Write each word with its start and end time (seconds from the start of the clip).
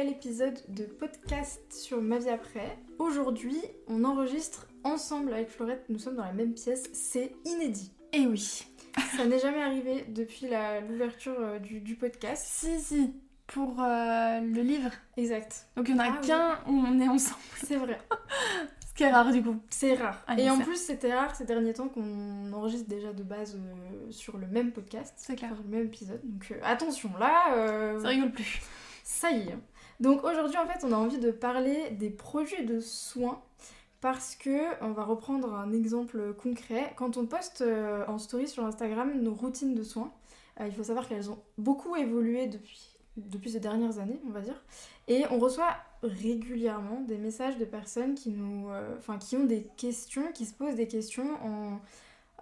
nouvel 0.00 0.12
épisode 0.12 0.58
de 0.68 0.84
podcast 0.84 1.60
sur 1.70 2.00
ma 2.00 2.18
vie 2.18 2.30
après. 2.30 2.78
Aujourd'hui, 2.98 3.58
on 3.86 4.04
enregistre 4.04 4.66
ensemble 4.82 5.34
avec 5.34 5.50
Florette, 5.50 5.84
nous 5.90 5.98
sommes 5.98 6.16
dans 6.16 6.24
la 6.24 6.32
même 6.32 6.54
pièce, 6.54 6.88
c'est 6.94 7.32
inédit. 7.44 7.92
Et 8.14 8.26
oui. 8.26 8.64
Ça 9.16 9.26
n'est 9.26 9.38
jamais 9.38 9.60
arrivé 9.62 10.06
depuis 10.08 10.46
l'ouverture 10.88 11.36
euh, 11.38 11.58
du, 11.58 11.80
du 11.80 11.96
podcast. 11.96 12.46
Si, 12.48 12.80
si, 12.80 13.12
pour 13.46 13.82
euh, 13.82 14.40
le 14.40 14.62
livre. 14.62 14.90
Exact. 15.18 15.66
Donc 15.76 15.88
il 15.88 15.94
n'y 15.94 16.00
en 16.00 16.04
a 16.04 16.06
Ah 16.08 16.18
oui. 16.22 16.26
qu'un 16.26 16.58
où 16.66 16.82
on 16.86 16.98
est 16.98 17.08
ensemble. 17.08 17.38
C'est 17.62 17.76
vrai. 17.76 17.98
Ce 18.88 18.94
qui 18.94 19.02
est 19.02 19.10
rare 19.12 19.30
du 19.30 19.42
coup. 19.42 19.56
C'est 19.68 19.94
rare. 19.94 20.22
Allez, 20.26 20.44
Et 20.44 20.50
en 20.50 20.58
plus, 20.58 20.76
c'était 20.76 21.14
rare 21.14 21.36
ces 21.36 21.44
derniers 21.44 21.74
temps 21.74 21.88
qu'on 21.88 22.50
enregistre 22.54 22.88
déjà 22.88 23.12
de 23.12 23.22
base 23.22 23.54
euh, 23.56 24.10
sur 24.10 24.38
le 24.38 24.46
même 24.46 24.72
podcast. 24.72 25.12
C'est 25.18 25.36
clair. 25.36 25.50
Sur 25.54 25.62
le 25.62 25.68
même 25.76 25.86
épisode. 25.86 26.20
Donc 26.24 26.52
euh, 26.52 26.60
attention, 26.64 27.10
là, 27.18 27.98
Ça 28.00 28.08
rigole 28.08 28.32
plus. 28.32 28.60
Ça 29.04 29.30
y 29.32 29.48
est. 29.48 29.58
Donc 30.00 30.24
aujourd'hui, 30.24 30.56
en 30.58 30.66
fait, 30.66 30.84
on 30.84 30.92
a 30.92 30.96
envie 30.96 31.18
de 31.18 31.30
parler 31.30 31.90
des 31.90 32.10
produits 32.10 32.64
de 32.64 32.80
soins 32.80 33.42
parce 34.00 34.34
que 34.34 34.82
on 34.82 34.92
va 34.92 35.04
reprendre 35.04 35.54
un 35.54 35.72
exemple 35.72 36.32
concret. 36.34 36.94
Quand 36.96 37.18
on 37.18 37.26
poste 37.26 37.60
euh, 37.60 38.04
en 38.08 38.18
story 38.18 38.48
sur 38.48 38.64
Instagram 38.64 39.12
nos 39.20 39.34
routines 39.34 39.74
de 39.74 39.82
soins, 39.82 40.12
euh, 40.60 40.66
il 40.66 40.72
faut 40.72 40.84
savoir 40.84 41.06
qu'elles 41.06 41.30
ont 41.30 41.38
beaucoup 41.58 41.96
évolué 41.96 42.46
depuis 42.46 42.90
depuis 43.16 43.50
ces 43.50 43.60
dernières 43.60 43.98
années, 43.98 44.20
on 44.26 44.30
va 44.30 44.40
dire. 44.40 44.62
Et 45.08 45.24
on 45.30 45.38
reçoit 45.38 45.76
régulièrement 46.02 47.00
des 47.00 47.18
messages 47.18 47.58
de 47.58 47.64
personnes 47.64 48.14
qui 48.14 48.30
nous, 48.30 48.70
euh, 48.70 48.96
enfin, 48.98 49.18
qui 49.18 49.36
ont 49.36 49.44
des 49.44 49.64
questions, 49.76 50.32
qui 50.32 50.46
se 50.46 50.54
posent 50.54 50.76
des 50.76 50.88
questions 50.88 51.36
en, 51.44 51.80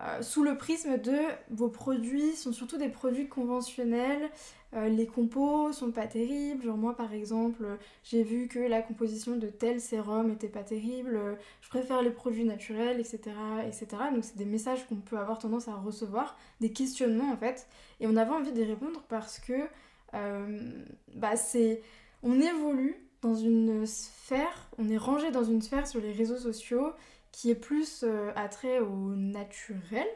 euh, 0.01 0.23
sous 0.23 0.45
le 0.45 0.57
prisme 0.57 0.98
de 0.98 1.19
vos 1.51 1.69
produits 1.69 2.37
sont 2.37 2.52
surtout 2.52 2.77
des 2.77 2.88
produits 2.88 3.29
conventionnels, 3.29 4.30
euh, 4.74 4.88
les 4.88 5.07
compos 5.07 5.73
sont 5.73 5.90
pas 5.90 6.07
terribles. 6.07 6.65
Genre 6.65 6.77
moi 6.77 6.96
par 6.96 7.13
exemple, 7.13 7.65
j'ai 8.05 8.23
vu 8.23 8.46
que 8.46 8.59
la 8.59 8.80
composition 8.80 9.37
de 9.37 9.49
tel 9.49 9.80
sérum 9.80 10.30
était 10.30 10.49
pas 10.49 10.63
terrible. 10.63 11.18
je 11.63 11.68
préfère 11.68 12.02
les 12.02 12.10
produits 12.10 12.45
naturels, 12.45 13.01
etc., 13.01 13.32
etc. 13.66 13.87
Donc 14.13 14.24
c'est 14.24 14.37
des 14.37 14.45
messages 14.45 14.87
qu'on 14.87 14.96
peut 14.96 15.18
avoir 15.18 15.38
tendance 15.38 15.68
à 15.68 15.74
recevoir, 15.74 16.37
des 16.60 16.73
questionnements 16.73 17.33
en 17.33 17.37
fait. 17.37 17.66
Et 18.01 18.07
on 18.07 18.16
avait 18.16 18.33
envie 18.33 18.52
d'y 18.52 18.65
répondre 18.65 19.02
parce 19.09 19.38
que 19.40 19.68
euh, 20.15 20.85
bah 21.15 21.37
c'est, 21.37 21.83
on 22.23 22.40
évolue 22.40 22.96
dans 23.23 23.35
une 23.35 23.85
sphère, 23.87 24.71
on 24.79 24.88
est 24.88 24.96
rangé 24.96 25.30
dans 25.30 25.45
une 25.45 25.60
sphère 25.60 25.87
sur 25.87 26.01
les 26.01 26.12
réseaux 26.12 26.37
sociaux 26.37 26.93
qui 27.32 27.51
est 27.51 27.54
plus 27.54 28.04
euh, 28.04 28.30
attrait 28.37 28.80
au 28.80 29.15
naturel. 29.15 30.07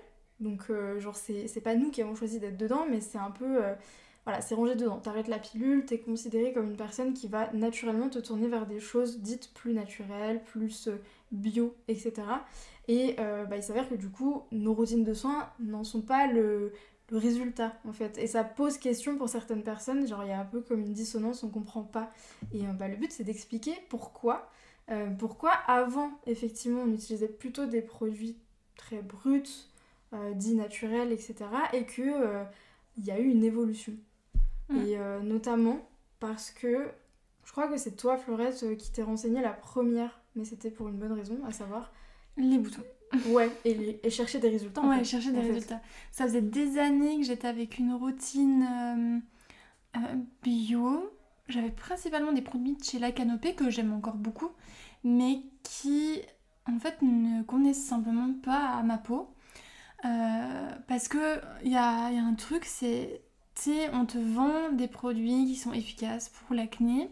Donc, 0.41 0.65
euh, 0.71 0.99
genre, 0.99 1.17
c'est 1.17 1.61
pas 1.63 1.75
nous 1.75 1.91
qui 1.91 2.03
avons 2.03 2.15
choisi 2.15 2.41
d'être 2.41 2.57
dedans, 2.57 2.87
mais 2.91 3.01
c'est 3.01 3.19
un 3.19 3.31
peu. 3.31 3.65
euh, 3.65 3.75
voilà, 4.25 4.41
c'est 4.41 4.55
rangé 4.55 4.77
dedans. 4.77 4.99
T'arrêtes 4.99 5.29
la 5.29 5.39
pilule, 5.39 5.85
t'es 5.85 5.99
considéré 5.99 6.53
comme 6.53 6.71
une 6.71 6.77
personne 6.77 7.13
qui 7.13 7.27
va 7.27 7.53
naturellement 7.53 8.09
te 8.09 8.21
tourner 8.21 8.47
vers 8.49 8.67
des 8.67 8.79
choses 8.79 9.21
dites 9.21 9.53
plus 9.53 9.73
naturelles, 9.73 10.43
plus 10.45 10.89
bio, 11.33 11.75
etc. 11.89 12.13
Et 12.87 13.17
bah, 13.17 13.57
il 13.57 13.65
s'avère 13.65 13.89
que 13.89 13.97
du 13.97 14.11
coup, 14.11 14.45
nos 14.53 14.75
routines 14.75 15.03
de 15.03 15.13
soins 15.13 15.51
n'en 15.59 15.83
sont 15.83 16.03
pas 16.03 16.29
le, 16.29 16.73
résultat, 17.11 17.75
en 17.85 17.93
fait. 17.93 18.17
Et 18.17 18.29
ça 18.29 18.45
pose 18.45 18.79
question 18.79 19.17
pour 19.17 19.29
certaines 19.29 19.65
personnes, 19.65 20.07
genre, 20.07 20.23
il 20.23 20.29
y 20.29 20.33
a 20.33 20.41
un 20.41 20.45
peu 20.45 20.61
comme 20.61 20.83
une 20.83 20.93
dissonance, 20.93 21.43
on 21.43 21.49
comprend 21.51 21.83
pas. 21.83 22.13
Et 22.53 22.63
bah, 22.79 22.87
le 22.87 22.95
but, 22.95 23.11
c'est 23.11 23.25
d'expliquer 23.25 23.75
pourquoi. 23.89 24.49
Euh, 24.91 25.11
pourquoi 25.19 25.53
avant, 25.69 26.11
effectivement, 26.27 26.83
on 26.83 26.93
utilisait 26.93 27.29
plutôt 27.29 27.67
des 27.67 27.83
produits 27.83 28.37
très 28.77 29.01
bruts, 29.03 29.43
euh, 30.13 30.35
dits 30.35 30.55
naturels, 30.55 31.13
etc. 31.13 31.35
Et 31.73 31.85
que 31.85 32.03
euh, 32.03 32.45
il 32.99 33.05
y 33.05 33.11
a 33.11 33.19
eu 33.19 33.27
une 33.29 33.45
évolution. 33.45 33.95
Mm. 34.69 34.77
Et 34.85 34.99
euh, 34.99 35.21
notamment 35.21 35.89
parce 36.21 36.51
que 36.51 36.89
je 37.45 37.53
crois 37.53 37.69
que 37.69 37.77
c'est 37.77 37.97
toi, 37.97 38.17
Florette, 38.19 38.77
qui 38.77 38.91
t'es 38.93 39.03
renseignée 39.03 39.41
la 39.43 39.53
première, 39.53 40.21
mais 40.37 40.45
c'était 40.45 40.71
pour 40.71 40.89
une 40.89 40.97
bonne 40.99 41.13
raison, 41.13 41.39
à 41.47 41.53
savoir 41.53 41.93
Les 42.37 42.59
boutons. 42.59 42.83
ouais, 43.29 43.51
et, 43.65 43.75
les- 43.75 44.01
et 44.03 44.11
chercher 44.11 44.39
des 44.39 44.49
résultats. 44.49 44.81
en 44.83 44.89
Ouais, 44.89 44.99
fait, 44.99 45.05
chercher 45.05 45.33
des 45.33 45.39
en 45.39 45.43
fait. 45.43 45.53
résultats. 45.53 45.81
Ça 46.13 46.25
faisait 46.25 46.41
des 46.43 46.79
années 46.79 47.19
que 47.19 47.25
j'étais 47.25 47.49
avec 47.49 47.79
une 47.79 47.95
routine 47.95 49.23
bio. 50.43 51.11
J'avais 51.49 51.71
principalement 51.71 52.33
des 52.33 52.43
produits 52.43 52.77
de 52.77 52.85
chez 52.85 52.99
La 52.99 53.13
Canopée 53.13 53.55
que 53.55 53.71
j'aime 53.71 53.93
encore 53.93 54.15
beaucoup, 54.15 54.51
mais 55.05 55.43
qui 55.63 56.21
en 56.67 56.79
fait 56.79 57.03
ne 57.03 57.43
connaissent 57.43 57.85
simplement 57.85 58.33
pas 58.43 58.71
à 58.71 58.83
ma 58.83 58.99
peau. 58.99 59.29
Euh, 60.05 60.71
parce 60.89 61.09
que 61.09 61.41
il 61.65 61.71
y 61.71 61.77
a, 61.77 62.11
y 62.11 62.19
a 62.19 62.23
un 62.23 62.35
truc, 62.35 62.65
c'est 62.65 63.23
tu 63.55 63.71
on 63.93 64.07
te 64.07 64.19
vend 64.19 64.73
des 64.73 64.89
produits 64.89 65.47
qui 65.47 65.57
sont 65.57 65.73
efficaces 65.73 66.31
pour 66.31 66.55
l'acné, 66.57 67.11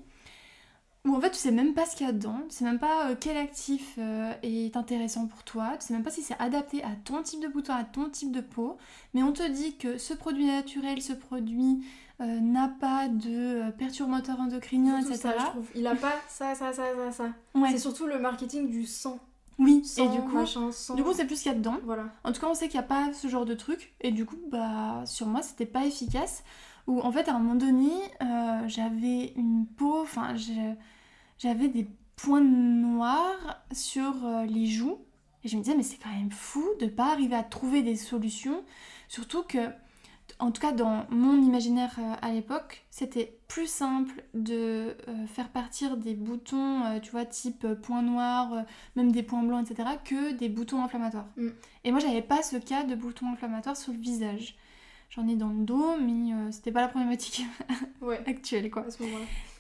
où 1.05 1.15
en 1.15 1.21
fait 1.21 1.31
tu 1.31 1.37
sais 1.37 1.53
même 1.53 1.75
pas 1.75 1.87
ce 1.87 1.97
qu'il 1.97 2.07
y 2.07 2.11
a 2.11 2.13
dedans, 2.13 2.41
tu 2.49 2.57
sais 2.57 2.65
même 2.65 2.79
pas 2.79 3.11
euh, 3.11 3.17
quel 3.19 3.37
actif 3.37 3.95
euh, 3.99 4.33
est 4.43 4.77
intéressant 4.77 5.27
pour 5.27 5.45
toi, 5.45 5.77
tu 5.79 5.87
sais 5.87 5.95
même 5.95 6.03
pas 6.03 6.11
si 6.11 6.23
c'est 6.23 6.39
adapté 6.41 6.83
à 6.83 6.91
ton 7.05 7.23
type 7.23 7.43
de 7.43 7.49
bouton, 7.49 7.75
à 7.75 7.85
ton 7.85 8.09
type 8.09 8.33
de 8.33 8.41
peau, 8.41 8.79
mais 9.15 9.23
on 9.23 9.33
te 9.33 9.49
dit 9.49 9.77
que 9.77 9.99
ce 9.99 10.15
produit 10.15 10.47
naturel, 10.47 11.01
ce 11.01 11.13
produit 11.13 11.85
euh, 12.21 12.41
n'a 12.41 12.69
pas 12.69 13.09
de 13.09 13.31
euh, 13.69 13.71
perturbateur 13.71 14.41
endocrinien, 14.41 15.01
Surtout 15.01 15.15
etc. 15.15 15.29
ça, 15.37 15.39
je 15.39 15.51
trouve. 15.51 15.71
Il 15.75 15.87
a 15.87 15.95
pas 15.95 16.13
ça, 16.29 16.55
ça, 16.55 16.73
ça, 16.73 16.85
ça, 16.95 17.13
ça. 17.13 17.25
Ouais. 17.55 17.71
C'est 17.73 17.79
surtout 17.79 18.07
le 18.07 18.19
marketing 18.19 18.69
du 18.69 18.87
sang. 18.87 19.19
Oui, 19.59 19.85
Sang, 19.85 20.05
et 20.05 20.09
du 20.17 20.23
coup, 20.23 20.37
machin, 20.37 20.73
sang. 20.73 20.95
du 20.95 21.03
coup 21.05 21.13
c'est 21.13 21.27
plus 21.27 21.37
ce 21.37 21.43
qu'il 21.43 21.53
y 21.53 21.55
a 21.55 21.59
dedans. 21.59 21.77
Voilà. 21.85 22.05
En 22.25 22.33
tout 22.33 22.41
cas, 22.41 22.47
on 22.49 22.55
sait 22.55 22.69
qu'il 22.69 22.81
n'y 22.81 22.85
a 22.85 22.89
pas 22.89 23.13
ce 23.13 23.29
genre 23.29 23.45
de 23.45 23.55
truc. 23.55 23.95
Et 24.01 24.11
du 24.11 24.25
coup, 24.25 24.39
bah, 24.51 25.03
sur 25.05 25.27
moi, 25.27 25.43
c'était 25.43 25.67
pas 25.67 25.85
efficace. 25.85 26.43
Ou 26.87 27.01
en 27.01 27.13
fait, 27.13 27.29
à 27.29 27.35
un 27.35 27.39
moment 27.39 27.57
donné, 27.57 27.91
euh, 28.23 28.63
j'avais 28.67 29.33
une 29.37 29.67
peau, 29.67 30.01
enfin, 30.01 30.35
j'avais 31.39 31.69
des 31.69 31.87
points 32.17 32.41
noirs 32.41 33.61
sur 33.73 34.25
euh, 34.25 34.45
les 34.47 34.67
joues. 34.67 34.99
Et 35.45 35.49
je 35.49 35.57
me 35.57 35.63
disais, 35.63 35.77
mais 35.77 35.83
c'est 35.83 35.99
quand 35.99 36.11
même 36.11 36.31
fou 36.31 36.65
de 36.81 36.87
pas 36.87 37.13
arriver 37.13 37.37
à 37.37 37.43
trouver 37.43 37.83
des 37.83 37.97
solutions. 37.97 38.63
Surtout 39.09 39.43
que, 39.43 39.59
en 40.41 40.51
tout 40.51 40.61
cas, 40.61 40.73
dans 40.73 41.07
mon 41.11 41.41
imaginaire 41.43 41.95
euh, 41.99 42.15
à 42.23 42.33
l'époque, 42.33 42.85
c'était 42.91 43.39
plus 43.49 43.67
simple 43.69 44.25
de 44.35 44.97
euh, 45.09 45.27
faire 45.27 45.49
partir 45.51 45.97
des 45.97 46.15
boutons, 46.15 46.85
euh, 46.85 47.01
tu 47.01 47.11
vois, 47.11 47.25
type 47.25 47.67
point 47.83 48.03
noir, 48.03 48.65
même 48.97 49.13
des 49.13 49.23
points 49.23 49.43
blancs, 49.43 49.71
etc., 49.71 49.89
que 50.05 50.33
des 50.33 50.49
boutons 50.49 50.83
inflammatoires. 50.83 51.27
Mm. 51.37 51.49
Et 51.85 51.91
moi, 51.93 52.01
j'avais 52.01 52.23
pas 52.23 52.43
ce 52.43 52.57
cas 52.57 52.85
de 52.85 52.95
boutons 52.95 53.31
inflammatoires 53.33 53.77
sur 53.77 53.93
le 53.93 53.99
visage. 53.99 54.57
J'en 55.11 55.27
ai 55.29 55.35
dans 55.37 55.49
le 55.49 55.65
dos, 55.65 55.97
mais 56.01 56.33
euh, 56.33 56.51
c'était 56.53 56.73
pas 56.73 56.83
la 56.83 56.89
problématique 56.89 57.45
Ouais. 58.01 58.21
actuelle, 58.27 58.71
quoi. 58.71 58.83
À 58.87 58.91
ce. 58.91 59.03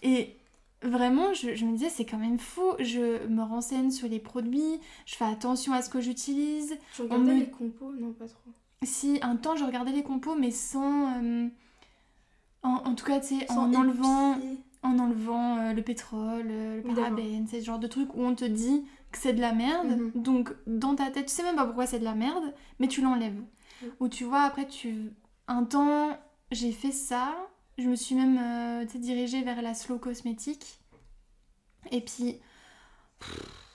Et 0.02 0.36
vraiment, 0.82 1.34
je, 1.34 1.54
je 1.54 1.64
me 1.66 1.72
disais, 1.72 1.90
c'est 1.90 2.04
quand 2.06 2.18
même 2.18 2.38
fou. 2.38 2.62
Je 2.78 3.26
me 3.26 3.42
renseigne 3.42 3.90
sur 3.90 4.08
les 4.08 4.20
produits, 4.20 4.80
je 5.06 5.16
fais 5.16 5.24
attention 5.24 5.72
à 5.72 5.82
ce 5.82 5.90
que 5.90 6.00
j'utilise. 6.00 6.76
Tu 6.94 7.02
regardais 7.02 7.34
me- 7.34 7.40
les 7.40 7.50
compos? 7.50 7.92
Non, 7.92 8.12
pas 8.12 8.26
trop. 8.28 8.50
Si 8.82 9.18
un 9.22 9.36
temps, 9.36 9.56
je 9.56 9.64
regardais 9.64 9.92
les 9.92 10.02
compos, 10.02 10.34
mais 10.34 10.50
sans. 10.50 11.22
euh, 11.22 11.48
en, 12.62 12.68
en 12.74 12.94
tout 12.94 13.04
cas, 13.04 13.20
tu 13.20 13.38
sais, 13.38 13.50
en 13.50 13.72
enlevant, 13.74 14.38
en 14.82 14.98
enlevant 14.98 15.58
euh, 15.58 15.72
le 15.74 15.82
pétrole, 15.82 16.46
euh, 16.50 16.82
le 16.82 16.94
parabène, 16.94 17.46
c'est 17.46 17.60
ce 17.60 17.66
genre 17.66 17.78
de 17.78 17.86
truc 17.86 18.14
où 18.14 18.22
on 18.22 18.34
te 18.34 18.44
dit 18.44 18.84
que 19.12 19.18
c'est 19.18 19.32
de 19.34 19.40
la 19.40 19.52
merde. 19.52 19.86
Mhm. 20.14 20.22
Donc, 20.22 20.54
dans 20.66 20.94
ta 20.94 21.10
tête, 21.10 21.26
tu 21.26 21.32
sais 21.34 21.42
même 21.42 21.56
pas 21.56 21.66
pourquoi 21.66 21.86
c'est 21.86 21.98
de 21.98 22.04
la 22.04 22.14
merde, 22.14 22.54
mais 22.78 22.88
tu 22.88 23.02
l'enlèves. 23.02 23.42
Ou 23.98 24.08
tu 24.08 24.24
vois, 24.24 24.42
après, 24.42 24.66
tu. 24.66 25.12
Un 25.46 25.64
temps, 25.64 26.18
j'ai 26.50 26.72
fait 26.72 26.92
ça. 26.92 27.34
Je 27.78 27.88
me 27.88 27.96
suis 27.96 28.14
même 28.14 28.38
euh, 28.38 28.84
dirigée 28.98 29.42
vers 29.42 29.60
la 29.62 29.74
slow 29.74 29.98
cosmétique. 29.98 30.80
Et 31.90 32.00
puis. 32.02 32.36
pff, 33.18 33.69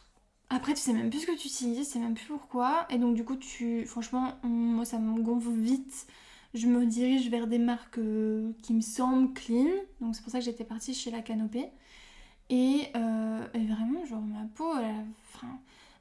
Après, 0.66 0.74
tu 0.74 0.82
sais 0.82 0.94
même 0.94 1.12
plus 1.12 1.20
ce 1.20 1.28
que 1.28 1.38
tu 1.38 1.48
utilises, 1.48 1.86
tu 1.86 1.94
sais 1.94 2.00
même 2.00 2.16
plus 2.16 2.26
pourquoi. 2.26 2.88
Et 2.90 2.98
donc, 2.98 3.14
du 3.14 3.24
coup, 3.24 3.36
tu. 3.36 3.86
Franchement, 3.86 4.34
moi, 4.42 4.84
ça 4.84 4.98
me 4.98 5.22
gonfle 5.22 5.52
vite. 5.52 6.08
Je 6.56 6.66
me 6.66 6.88
dirige 6.88 7.30
vers 7.30 7.46
des 7.46 7.60
marques 7.60 8.00
euh, 8.00 8.52
qui 8.64 8.74
me 8.74 8.82
semblent 8.82 9.32
clean. 9.34 9.68
Donc, 10.02 10.16
c'est 10.16 10.24
pour 10.24 10.32
ça 10.32 10.40
que 10.40 10.46
j'étais 10.46 10.64
partie 10.64 10.96
chez 10.96 11.12
La 11.12 11.22
Canopée. 11.22 11.70
Et, 12.50 12.88
euh, 12.96 13.46
vraiment, 13.54 14.06
genre, 14.08 14.24
ma 14.24 14.48
peau, 14.56 14.74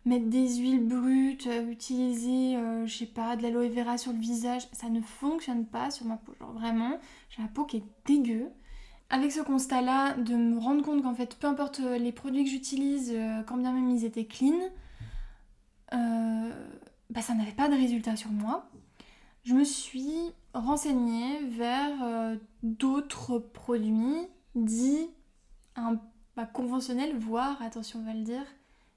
mettre 0.07 0.31
des 0.31 0.57
huiles 0.57 0.89
brutes, 0.89 1.47
euh, 1.47 1.71
utiliser, 1.71 2.57
je 2.87 2.97
sais 2.97 3.05
pas, 3.05 3.37
de 3.37 3.43
l'aloe 3.43 3.69
vera 3.69 3.99
sur 3.99 4.15
le 4.15 4.19
visage, 4.19 4.67
ça 4.73 4.89
ne 4.89 5.03
fonctionne 5.03 5.67
pas 5.67 5.91
sur 5.91 6.07
ma 6.07 6.17
peau. 6.17 6.33
Genre, 6.41 6.53
vraiment, 6.53 6.99
j'ai 7.29 7.43
la 7.43 7.49
peau 7.49 7.67
qui 7.67 7.77
est 7.77 7.85
dégueu. 8.07 8.49
Avec 9.15 9.31
ce 9.31 9.41
constat-là, 9.41 10.15
de 10.15 10.35
me 10.35 10.59
rendre 10.59 10.83
compte 10.85 11.03
qu'en 11.05 11.15
fait, 11.15 11.37
peu 11.37 11.47
importe 11.47 11.79
euh, 11.81 11.99
les 11.99 12.11
produits 12.11 12.43
que 12.45 12.51
j'utilise, 12.51 13.13
euh, 13.15 13.43
quand 13.45 13.57
bien 13.57 13.73
même 13.73 13.89
ils 13.91 14.05
étaient 14.05 14.25
clean, 14.25 14.59
euh, 15.93 16.51
bah, 17.11 17.23
ça 17.23 17.35
n'avait 17.35 17.53
pas 17.53 17.69
de 17.69 17.75
résultat 17.75 18.17
sur 18.17 18.31
moi. 18.31 18.69
Je 19.45 19.55
me 19.55 19.63
suis 19.63 20.33
renseignée 20.53 21.45
vers 21.49 21.93
euh, 22.03 22.37
d'autres 22.65 23.39
produits 23.39 24.27
dits 24.57 25.09
un, 25.77 25.97
bah, 26.37 26.47
conventionnels, 26.47 27.17
voire, 27.17 27.61
attention 27.63 28.01
on 28.01 28.05
va 28.07 28.15
le 28.15 28.23
dire, 28.23 28.45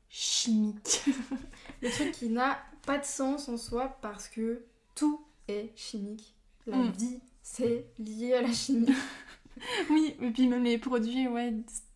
chimiques. 0.10 1.04
Le 1.84 1.92
truc 1.92 2.12
qui 2.12 2.30
n'a 2.30 2.58
pas 2.88 2.98
de 2.98 3.06
sens 3.06 3.50
en 3.50 3.58
soi 3.58 3.98
parce 4.02 4.30
que 4.30 4.64
tout 4.96 5.22
est 5.48 5.72
chimique. 5.76 6.34
La 6.66 6.78
Mm. 6.78 6.90
vie, 6.92 7.20
c'est 7.44 7.86
lié 8.00 8.34
à 8.34 8.42
la 8.42 8.52
chimie. 8.52 8.88
oui, 9.90 10.16
et 10.22 10.32
puis 10.32 10.48
même 10.48 10.64
les 10.64 10.78
produits, 10.78 11.28
ouais, 11.28 11.54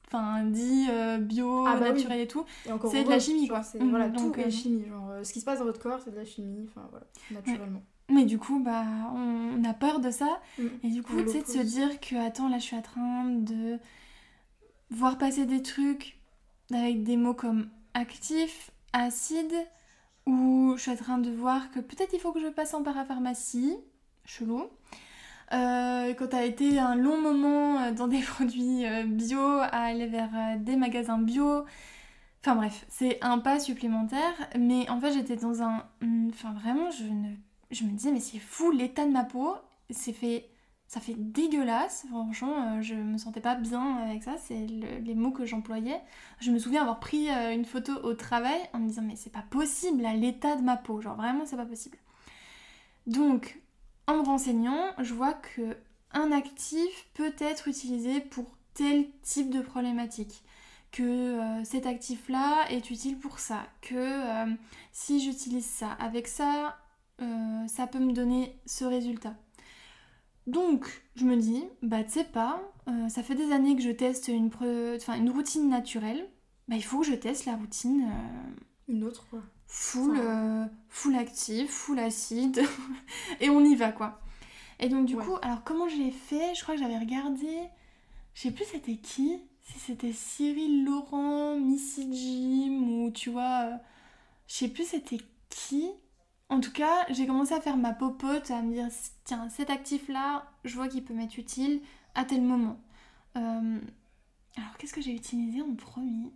enfin 0.08 0.44
dit 0.44 0.88
euh, 0.90 1.18
bio, 1.18 1.66
Ah 1.66 1.76
bah 1.76 1.88
oui. 1.88 1.94
naturel 1.94 2.20
et 2.20 2.28
tout. 2.28 2.46
C'est 2.90 3.04
de 3.04 3.10
la 3.10 3.20
chimie, 3.20 3.48
quoi. 3.48 3.62
Mhm, 3.80 3.90
voilà, 3.90 4.10
donc, 4.10 4.36
tout 4.36 4.40
est 4.40 4.48
euh, 4.48 4.50
chimie. 4.50 4.86
Genre, 4.88 5.10
euh, 5.10 5.24
ce 5.24 5.34
qui 5.34 5.40
se 5.40 5.46
passe 5.46 5.60
dans 5.60 5.66
votre 5.66 5.80
corps, 5.80 6.00
c'est 6.04 6.12
de 6.12 6.18
la 6.18 6.26
chimie, 6.26 6.68
enfin 6.70 6.88
voilà, 6.90 7.06
naturellement. 7.32 7.84
Mais 8.10 8.26
du 8.26 8.38
coup, 8.38 8.60
bah, 8.60 8.84
on 9.16 9.64
a 9.64 9.74
peur 9.74 10.00
de 10.00 10.12
ça. 10.12 10.42
Mm. 10.58 10.68
Et 10.84 10.90
du 10.90 11.02
coup, 11.02 11.22
tu 11.24 11.30
sais, 11.30 11.42
de 11.42 11.48
se 11.48 11.60
dire 11.60 12.00
que, 12.02 12.16
attends, 12.16 12.50
là, 12.50 12.58
je 12.58 12.64
suis 12.64 12.76
en 12.76 12.82
train 12.82 13.26
de 13.26 13.80
voir 14.90 15.18
passer 15.18 15.46
des 15.46 15.62
trucs 15.62 16.20
avec 16.74 17.04
des 17.04 17.16
mots 17.16 17.34
comme 17.34 17.70
actif, 17.94 18.72
acide, 18.94 19.54
ou 20.26 20.74
je 20.76 20.82
suis 20.82 20.92
en 20.92 20.96
train 20.96 21.18
de 21.18 21.32
voir 21.32 21.72
que 21.72 21.80
peut-être 21.80 22.14
il 22.14 22.20
faut 22.20 22.32
que 22.32 22.42
je 22.42 22.48
passe 22.48 22.74
en 22.74 22.84
parapharmacie, 22.84 23.78
chelou. 24.26 24.66
Euh, 25.54 26.14
quand 26.14 26.28
t'as 26.30 26.46
été 26.46 26.80
un 26.80 26.96
long 26.96 27.20
moment 27.22 27.80
euh, 27.82 27.92
dans 27.92 28.08
des 28.08 28.22
produits 28.22 28.86
euh, 28.86 29.04
bio, 29.06 29.40
à 29.40 29.68
aller 29.84 30.08
vers 30.08 30.30
des 30.60 30.76
magasins 30.78 31.18
bio. 31.20 31.66
Enfin 32.42 32.56
bref, 32.56 32.86
c'est 32.90 33.20
un 33.24 33.40
pas 33.40 33.60
supplémentaire, 33.60 34.34
mais 34.58 34.90
en 34.90 35.00
fait 35.00 35.14
j'étais 35.14 35.36
dans 35.36 35.62
un... 35.64 35.86
Enfin 36.30 36.54
vraiment, 36.54 36.90
je, 36.92 37.04
ne... 37.06 37.90
me 37.92 37.96
disais, 37.96 38.12
mais 38.12 38.20
c'est 38.20 38.40
fou 38.40 38.72
l'état 38.72 39.06
de 39.06 39.12
ma 39.12 39.24
peau, 39.24 39.56
c'est 39.90 40.14
fait... 40.14 40.48
Ça 40.88 41.00
fait 41.00 41.16
dégueulasse, 41.18 42.06
franchement, 42.10 42.82
je 42.82 42.96
me 42.96 43.18
sentais 43.18 43.40
pas 43.40 43.56
bien 43.56 43.98
avec 44.00 44.24
ça, 44.24 44.36
c'est 44.38 44.68
le- 44.68 45.00
les 45.00 45.16
mots 45.16 45.32
que 45.32 45.46
j'employais. 45.46 46.02
Je 46.42 46.52
me 46.52 46.60
souviens 46.60 46.82
avoir 46.82 47.00
pris 47.00 47.30
une 47.30 47.64
photo 47.66 47.94
au 48.04 48.14
travail 48.14 48.60
en 48.74 48.80
me 48.80 48.88
disant, 48.90 49.04
mais 49.04 49.16
c'est 49.16 49.32
pas 49.32 49.44
possible 49.50 50.04
l'état 50.18 50.58
de 50.58 50.62
ma 50.64 50.76
peau, 50.78 51.00
genre 51.02 51.16
vraiment 51.16 51.46
c'est 51.46 51.56
pas 51.56 51.66
possible. 51.66 51.98
Donc, 53.08 53.60
en 54.08 54.18
me 54.18 54.24
renseignant, 54.24 54.94
je 55.00 55.14
vois 55.14 55.34
que 55.34 55.78
un 56.14 56.32
actif 56.32 57.08
peut 57.14 57.34
être 57.40 57.68
utilisé 57.68 58.20
pour 58.20 58.58
tel 58.74 59.06
type 59.22 59.50
de 59.50 59.62
problématique. 59.62 60.44
Que 60.92 61.04
euh, 61.04 61.64
cet 61.64 61.86
actif-là 61.86 62.70
est 62.70 62.90
utile 62.92 63.18
pour 63.18 63.40
ça. 63.40 63.66
Que 63.82 63.96
euh, 63.96 64.54
si 64.92 65.22
j'utilise 65.22 65.66
ça 65.66 65.92
avec 65.94 66.28
ça, 66.28 66.78
euh, 67.22 67.68
ça 67.68 67.88
peut 67.88 68.00
me 68.00 68.12
donner 68.12 68.60
ce 68.66 68.84
résultat. 68.84 69.36
Donc, 70.48 71.04
je 71.16 71.24
me 71.24 71.38
dis, 71.38 71.64
bah 71.82 72.04
tu 72.04 72.12
sais 72.12 72.24
pas, 72.24 72.62
ça 73.10 73.22
fait 73.24 73.36
des 73.36 73.52
années 73.54 73.76
que 73.76 73.82
je 73.84 73.92
teste 73.92 74.28
une, 74.28 74.50
une 75.08 75.30
routine 75.30 75.70
naturelle. 75.70 76.28
Bah 76.68 76.76
il 76.76 76.84
faut 76.84 77.02
que 77.02 77.06
je 77.06 77.14
teste 77.14 77.46
la 77.46 77.56
routine 77.56 78.12
Une 78.88 79.04
autre, 79.04 79.28
quoi. 79.30 79.44
Full, 79.72 80.20
euh, 80.20 80.66
full 80.90 81.16
actif, 81.16 81.72
full 81.72 82.00
acide, 82.00 82.62
et 83.42 83.50
on 83.50 83.64
y 83.64 83.76
va 83.76 83.92
quoi. 83.94 84.22
Et 84.80 84.90
donc 84.90 85.06
du 85.08 85.18
Ouais. 85.18 85.24
coup, 85.26 85.38
alors 85.44 85.64
comment 85.64 85.90
j'ai 85.90 86.12
fait? 86.12 86.56
Je 86.56 86.64
crois 86.64 86.76
que 86.76 86.82
j'avais 86.82 87.00
regardé, 87.00 87.48
je 88.36 88.42
sais 88.44 88.52
plus 88.52 88.66
c'était 88.66 88.98
qui, 88.98 89.40
si 89.62 89.80
c'était 89.80 90.14
Cyril 90.14 90.86
Laurent, 90.86 91.58
Missy 91.58 92.08
Jim, 92.14 92.84
ou 93.06 93.12
tu 93.12 93.30
vois, 93.32 93.66
euh, 93.66 93.78
je 94.48 94.56
sais 94.56 94.70
plus 94.70 94.86
c'était 94.88 95.20
qui. 95.50 95.90
En 96.50 96.60
tout 96.62 96.72
cas, 96.74 97.06
j'ai 97.10 97.28
commencé 97.28 97.54
à 97.54 97.62
faire 97.62 97.78
ma 97.78 97.94
popote, 97.94 98.52
à 98.52 98.62
me 98.62 98.74
dire, 98.74 98.88
tiens, 99.26 99.50
cet 99.50 99.70
actif-là, 99.70 100.46
je 100.66 100.76
vois 100.76 100.88
qu'il 100.90 101.04
peut 101.04 101.14
m'être 101.14 101.38
utile 101.38 101.82
à 102.16 102.26
tel 102.26 102.42
moment. 102.42 102.80
Euh, 103.38 103.80
alors 104.58 104.78
qu'est-ce 104.78 104.94
que 104.94 105.02
j'ai 105.02 105.14
utilisé 105.14 105.62
en 105.62 105.76
premier? 105.76 106.32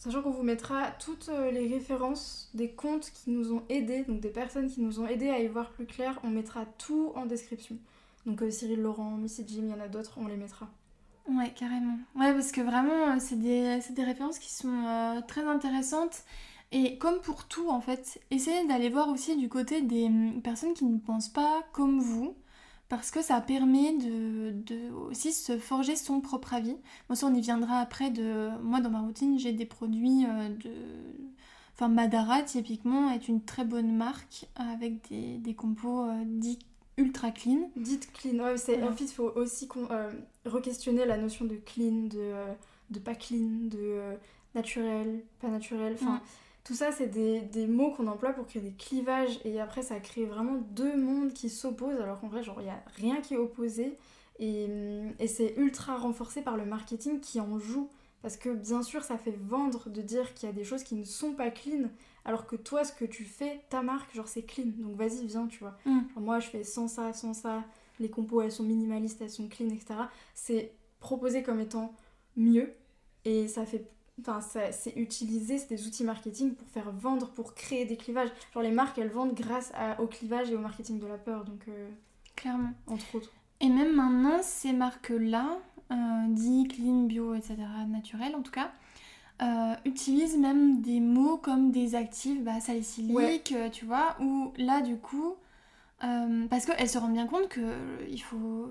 Sachant 0.00 0.22
qu'on 0.22 0.30
vous 0.30 0.42
mettra 0.42 0.92
toutes 0.92 1.28
euh, 1.28 1.50
les 1.50 1.68
références 1.68 2.48
des 2.54 2.70
comptes 2.70 3.10
qui 3.12 3.30
nous 3.30 3.52
ont 3.52 3.62
aidés, 3.68 4.02
donc 4.04 4.20
des 4.20 4.30
personnes 4.30 4.70
qui 4.70 4.80
nous 4.80 4.98
ont 4.98 5.06
aidés 5.06 5.28
à 5.28 5.40
y 5.40 5.46
voir 5.46 5.72
plus 5.72 5.84
clair, 5.84 6.18
on 6.24 6.30
mettra 6.30 6.64
tout 6.78 7.12
en 7.16 7.26
description. 7.26 7.76
Donc 8.24 8.40
euh, 8.40 8.50
Cyril 8.50 8.80
Laurent, 8.80 9.18
Missy 9.18 9.44
Jim, 9.46 9.64
il 9.64 9.68
y 9.68 9.74
en 9.74 9.80
a 9.80 9.88
d'autres, 9.88 10.14
on 10.16 10.26
les 10.26 10.38
mettra. 10.38 10.70
Ouais, 11.28 11.52
carrément. 11.54 11.98
Ouais, 12.16 12.32
parce 12.32 12.50
que 12.50 12.62
vraiment, 12.62 13.08
euh, 13.08 13.16
c'est 13.18 13.38
des, 13.38 13.78
des 13.90 14.04
références 14.04 14.38
qui 14.38 14.50
sont 14.50 15.22
très 15.28 15.44
intéressantes. 15.44 16.22
Et 16.72 16.96
comme 16.96 17.20
pour 17.20 17.46
tout, 17.46 17.68
en 17.68 17.82
fait, 17.82 18.22
essayez 18.30 18.66
d'aller 18.66 18.88
voir 18.88 19.10
aussi 19.10 19.36
du 19.36 19.50
côté 19.50 19.82
des 19.82 20.06
hum, 20.06 20.40
personnes 20.40 20.72
qui 20.72 20.86
ne 20.86 20.98
pensent 20.98 21.28
pas 21.28 21.62
comme 21.72 22.00
vous, 22.00 22.34
parce 22.90 23.10
que 23.10 23.22
ça 23.22 23.40
permet 23.40 23.96
de, 23.96 24.50
de 24.50 24.90
aussi 25.08 25.32
se 25.32 25.56
forger 25.56 25.96
son 25.96 26.20
propre 26.20 26.52
avis. 26.52 26.76
Moi, 27.08 27.16
ça, 27.16 27.28
on 27.28 27.34
y 27.34 27.40
viendra 27.40 27.78
après. 27.78 28.10
De... 28.10 28.50
Moi, 28.62 28.80
dans 28.80 28.90
ma 28.90 29.00
routine, 29.00 29.38
j'ai 29.38 29.52
des 29.52 29.64
produits 29.64 30.26
euh, 30.26 30.48
de... 30.48 30.72
Enfin, 31.74 31.88
Madara, 31.88 32.42
typiquement, 32.42 33.10
est 33.10 33.28
une 33.28 33.42
très 33.42 33.64
bonne 33.64 33.96
marque 33.96 34.46
avec 34.56 35.08
des, 35.08 35.38
des 35.38 35.54
compos 35.54 36.04
euh, 36.04 36.24
dits 36.26 36.58
ultra 36.98 37.30
clean. 37.30 37.70
Dites 37.76 38.12
clean, 38.12 38.44
ouais, 38.44 38.58
c'est, 38.58 38.82
en 38.82 38.92
fait, 38.92 39.04
il 39.04 39.14
faut 39.14 39.32
aussi 39.36 39.68
euh, 39.90 40.10
re-questionner 40.44 41.06
la 41.06 41.16
notion 41.16 41.46
de 41.46 41.54
clean, 41.54 42.08
de, 42.08 42.34
de 42.90 42.98
pas 42.98 43.14
clean, 43.14 43.68
de 43.70 44.00
naturel, 44.54 45.22
pas 45.40 45.48
naturel. 45.48 45.94
Enfin. 45.94 46.20
Tout 46.70 46.76
ça, 46.76 46.92
c'est 46.92 47.08
des, 47.08 47.40
des 47.40 47.66
mots 47.66 47.90
qu'on 47.90 48.06
emploie 48.06 48.32
pour 48.32 48.46
créer 48.46 48.62
des 48.62 48.70
clivages. 48.70 49.40
Et 49.44 49.60
après, 49.60 49.82
ça 49.82 49.98
crée 49.98 50.24
vraiment 50.24 50.54
deux 50.70 50.96
mondes 50.96 51.32
qui 51.32 51.48
s'opposent, 51.50 52.00
alors 52.00 52.20
qu'en 52.20 52.28
vrai, 52.28 52.44
genre, 52.44 52.60
il 52.60 52.66
n'y 52.66 52.70
a 52.70 52.80
rien 52.94 53.20
qui 53.20 53.34
est 53.34 53.38
opposé. 53.38 53.98
Et, 54.38 54.68
et 55.18 55.26
c'est 55.26 55.54
ultra 55.56 55.96
renforcé 55.96 56.42
par 56.42 56.56
le 56.56 56.64
marketing 56.64 57.18
qui 57.18 57.40
en 57.40 57.58
joue. 57.58 57.90
Parce 58.22 58.36
que 58.36 58.50
bien 58.50 58.84
sûr, 58.84 59.02
ça 59.02 59.18
fait 59.18 59.36
vendre 59.36 59.90
de 59.90 60.00
dire 60.00 60.32
qu'il 60.32 60.48
y 60.48 60.52
a 60.52 60.54
des 60.54 60.62
choses 60.62 60.84
qui 60.84 60.94
ne 60.94 61.02
sont 61.02 61.32
pas 61.32 61.50
clean, 61.50 61.88
alors 62.24 62.46
que 62.46 62.54
toi, 62.54 62.84
ce 62.84 62.92
que 62.92 63.04
tu 63.04 63.24
fais, 63.24 63.62
ta 63.68 63.82
marque, 63.82 64.14
genre, 64.14 64.28
c'est 64.28 64.42
clean. 64.42 64.70
Donc 64.78 64.94
vas-y, 64.94 65.26
viens, 65.26 65.48
tu 65.48 65.58
vois. 65.58 65.76
Mm. 65.86 65.98
Genre, 66.14 66.22
moi, 66.22 66.38
je 66.38 66.50
fais 66.50 66.62
sans 66.62 66.86
ça, 66.86 67.12
sans 67.12 67.34
ça. 67.34 67.64
Les 67.98 68.10
compos, 68.10 68.42
elles 68.42 68.52
sont 68.52 68.62
minimalistes, 68.62 69.20
elles 69.20 69.28
sont 69.28 69.48
clean, 69.48 69.70
etc. 69.70 70.02
C'est 70.34 70.70
proposé 71.00 71.42
comme 71.42 71.58
étant 71.58 71.92
mieux. 72.36 72.72
Et 73.24 73.48
ça 73.48 73.66
fait. 73.66 73.90
Enfin, 74.20 74.40
c'est 74.40 74.92
utilisé, 74.96 75.58
c'est 75.58 75.68
des 75.74 75.86
outils 75.86 76.04
marketing 76.04 76.54
pour 76.54 76.68
faire 76.68 76.90
vendre, 76.92 77.28
pour 77.30 77.54
créer 77.54 77.84
des 77.84 77.96
clivages. 77.96 78.28
Genre, 78.54 78.62
les 78.62 78.70
marques, 78.70 78.98
elles 78.98 79.10
vendent 79.10 79.34
grâce 79.34 79.72
à- 79.74 80.00
au 80.00 80.06
clivage 80.06 80.50
et 80.50 80.54
au 80.54 80.58
marketing 80.60 80.98
de 80.98 81.06
la 81.06 81.16
peur, 81.18 81.44
donc, 81.44 81.60
euh, 81.68 81.88
Clairement. 82.36 82.70
entre 82.86 83.14
autres. 83.14 83.30
Et 83.60 83.68
même 83.68 83.94
maintenant, 83.94 84.42
ces 84.42 84.72
marques-là, 84.72 85.58
euh, 85.92 85.94
dit 86.28 86.68
clean, 86.68 87.02
bio, 87.04 87.34
etc., 87.34 87.56
naturel 87.88 88.34
en 88.36 88.42
tout 88.42 88.52
cas, 88.52 88.70
euh, 89.42 89.74
utilisent 89.86 90.36
même 90.38 90.80
des 90.82 91.00
mots 91.00 91.36
comme 91.38 91.70
des 91.70 91.94
actifs 91.94 92.42
bah, 92.42 92.60
salicyliques, 92.60 93.52
euh, 93.52 93.68
tu 93.70 93.84
vois, 93.86 94.16
où 94.20 94.52
là, 94.58 94.80
du 94.82 94.96
coup, 94.96 95.34
parce 96.48 96.64
qu'elles 96.66 96.88
se 96.88 96.98
rendent 96.98 97.12
bien 97.12 97.26
compte 97.26 97.48
que 97.48 97.60
euh, 97.60 98.06
il 98.10 98.20
faut... 98.22 98.68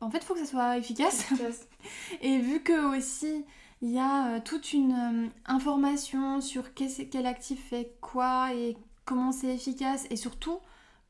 En 0.00 0.10
fait, 0.10 0.18
il 0.18 0.24
faut 0.24 0.34
que 0.34 0.40
ça 0.40 0.46
soit 0.46 0.76
efficace. 0.76 1.20
Efficace. 1.32 1.66
Et 2.20 2.38
vu 2.38 2.60
que 2.60 2.96
aussi 2.96 3.44
il 3.82 3.90
y 3.90 3.98
a 3.98 4.28
euh, 4.28 4.40
toute 4.42 4.72
une 4.72 4.92
euh, 4.92 5.28
information 5.44 6.40
sur 6.40 6.72
quel 6.72 7.26
actif 7.26 7.60
fait 7.68 7.96
quoi 8.00 8.54
et 8.54 8.76
comment 9.04 9.32
c'est 9.32 9.52
efficace 9.52 10.06
et 10.08 10.16
surtout 10.16 10.60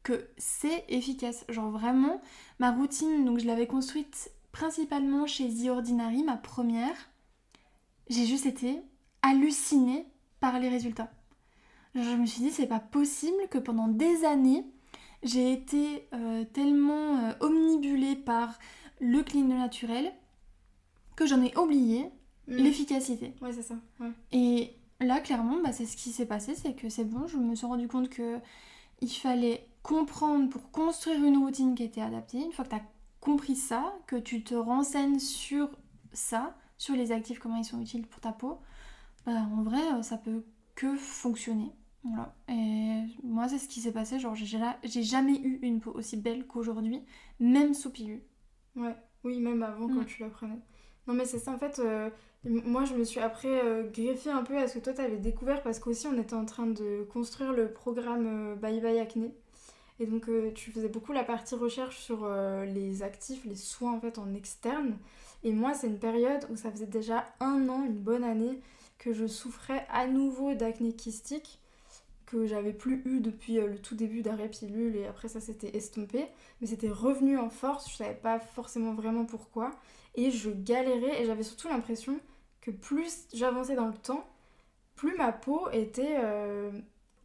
que 0.02 0.26
c'est 0.38 0.84
efficace. 0.88 1.44
Genre 1.50 1.70
vraiment, 1.70 2.20
ma 2.58 2.72
routine, 2.72 3.26
donc 3.26 3.38
je 3.38 3.46
l'avais 3.46 3.66
construite 3.66 4.32
principalement 4.52 5.26
chez 5.26 5.48
The 5.48 5.68
Ordinary, 5.68 6.24
ma 6.24 6.38
première. 6.38 6.96
J'ai 8.08 8.24
juste 8.24 8.46
été 8.46 8.80
hallucinée 9.20 10.06
par 10.40 10.58
les 10.58 10.70
résultats. 10.70 11.12
Genre, 11.94 12.04
je 12.04 12.16
me 12.16 12.26
suis 12.26 12.40
dit, 12.40 12.50
c'est 12.50 12.66
pas 12.66 12.80
possible 12.80 13.48
que 13.50 13.58
pendant 13.58 13.86
des 13.86 14.24
années, 14.24 14.64
j'ai 15.22 15.52
été 15.52 16.08
euh, 16.14 16.44
tellement 16.52 17.34
omnibulée 17.40 18.16
par 18.16 18.58
le 18.98 19.22
clean 19.22 19.46
le 19.46 19.58
naturel 19.58 20.12
que 21.16 21.26
j'en 21.26 21.42
ai 21.42 21.56
oublié 21.56 22.10
Mm. 22.48 22.54
l'efficacité. 22.56 23.34
Ouais, 23.40 23.52
c'est 23.52 23.62
ça. 23.62 23.74
Ouais. 24.00 24.10
Et 24.32 24.72
là, 25.00 25.20
clairement, 25.20 25.60
bah, 25.62 25.72
c'est 25.72 25.86
ce 25.86 25.96
qui 25.96 26.10
s'est 26.10 26.26
passé, 26.26 26.54
c'est 26.54 26.74
que 26.74 26.88
c'est 26.88 27.04
bon, 27.04 27.26
je 27.26 27.36
me 27.36 27.54
suis 27.54 27.66
rendu 27.66 27.88
compte 27.88 28.08
que 28.08 28.38
il 29.00 29.08
fallait 29.10 29.66
comprendre 29.82 30.48
pour 30.48 30.70
construire 30.70 31.22
une 31.24 31.38
routine 31.38 31.74
qui 31.74 31.82
était 31.84 32.00
adaptée. 32.00 32.38
Une 32.38 32.52
fois 32.52 32.64
que 32.64 32.70
tu 32.70 32.76
as 32.76 32.82
compris 33.20 33.56
ça, 33.56 33.92
que 34.06 34.16
tu 34.16 34.42
te 34.44 34.54
renseignes 34.54 35.18
sur 35.18 35.68
ça, 36.12 36.56
sur 36.78 36.94
les 36.94 37.10
actifs, 37.12 37.38
comment 37.38 37.56
ils 37.56 37.64
sont 37.64 37.80
utiles 37.80 38.06
pour 38.06 38.20
ta 38.20 38.32
peau, 38.32 38.58
bah, 39.26 39.32
en 39.56 39.62
vrai, 39.62 39.80
euh, 39.94 40.02
ça 40.02 40.18
peut 40.18 40.44
que 40.74 40.94
fonctionner. 40.96 41.70
Voilà. 42.04 42.34
Et 42.48 43.02
moi, 43.22 43.48
c'est 43.48 43.58
ce 43.58 43.68
qui 43.68 43.80
s'est 43.80 43.92
passé. 43.92 44.18
Genre, 44.18 44.34
j'ai 44.34 44.46
ja- 44.46 44.76
j'ai 44.82 45.02
jamais 45.04 45.36
eu 45.38 45.60
une 45.62 45.80
peau 45.80 45.92
aussi 45.92 46.16
belle 46.16 46.46
qu'aujourd'hui, 46.46 47.00
même 47.38 47.74
sous 47.74 47.90
pilule. 47.90 48.22
Ouais, 48.74 48.96
oui, 49.22 49.38
même 49.38 49.62
avant 49.62 49.86
quand 49.86 50.00
Mm. 50.02 50.06
tu 50.06 50.22
la 50.22 50.28
prenais. 50.28 50.58
Non, 51.06 51.14
mais 51.14 51.24
c'est 51.24 51.38
ça, 51.38 51.52
en 51.52 51.58
fait, 51.58 51.78
euh, 51.78 52.10
moi 52.44 52.84
je 52.84 52.94
me 52.94 53.04
suis 53.04 53.20
après 53.20 53.62
euh, 53.64 53.88
greffée 53.88 54.30
un 54.30 54.42
peu 54.42 54.56
à 54.58 54.66
ce 54.66 54.74
que 54.74 54.84
toi 54.84 54.92
t'avais 54.92 55.16
découvert 55.16 55.62
parce 55.62 55.78
qu'aussi 55.78 56.06
on 56.08 56.18
était 56.18 56.34
en 56.34 56.44
train 56.44 56.66
de 56.66 57.06
construire 57.12 57.52
le 57.52 57.70
programme 57.72 58.52
euh, 58.52 58.56
Bye 58.56 58.80
Bye 58.80 58.98
Acné. 58.98 59.32
Et 60.00 60.06
donc 60.06 60.28
euh, 60.28 60.50
tu 60.52 60.72
faisais 60.72 60.88
beaucoup 60.88 61.12
la 61.12 61.22
partie 61.22 61.54
recherche 61.54 61.98
sur 61.98 62.28
les 62.66 63.02
actifs, 63.02 63.44
les 63.44 63.54
soins 63.56 63.92
en 63.92 64.00
fait 64.00 64.18
en 64.18 64.34
externe. 64.34 64.96
Et 65.44 65.52
moi, 65.52 65.74
c'est 65.74 65.88
une 65.88 65.98
période 65.98 66.46
où 66.50 66.56
ça 66.56 66.70
faisait 66.70 66.86
déjà 66.86 67.26
un 67.40 67.68
an, 67.68 67.84
une 67.84 67.98
bonne 67.98 68.22
année, 68.24 68.60
que 68.98 69.12
je 69.12 69.26
souffrais 69.26 69.86
à 69.90 70.06
nouveau 70.06 70.54
d'acné 70.54 70.92
kystique. 70.94 71.60
que 72.26 72.46
j'avais 72.46 72.72
plus 72.72 73.02
eu 73.04 73.20
depuis 73.20 73.54
le 73.56 73.78
tout 73.78 73.94
début 73.94 74.22
d'arrêt 74.22 74.48
pilule 74.48 74.96
et 74.96 75.06
après 75.06 75.28
ça 75.28 75.40
s'était 75.40 75.76
estompé, 75.76 76.26
mais 76.60 76.66
c'était 76.66 76.90
revenu 76.90 77.38
en 77.38 77.50
force, 77.50 77.90
je 77.90 77.96
savais 77.96 78.14
pas 78.14 78.40
forcément 78.40 78.94
vraiment 78.94 79.26
pourquoi 79.26 79.70
et 80.14 80.30
je 80.30 80.50
galérais 80.50 81.22
et 81.22 81.26
j'avais 81.26 81.42
surtout 81.42 81.68
l'impression 81.68 82.18
que 82.62 82.70
plus 82.70 83.26
j'avançais 83.34 83.74
dans 83.76 83.88
le 83.88 83.94
temps, 83.94 84.26
plus 84.96 85.16
ma 85.16 85.32
peau 85.32 85.68
était 85.72 86.16
euh, 86.18 86.70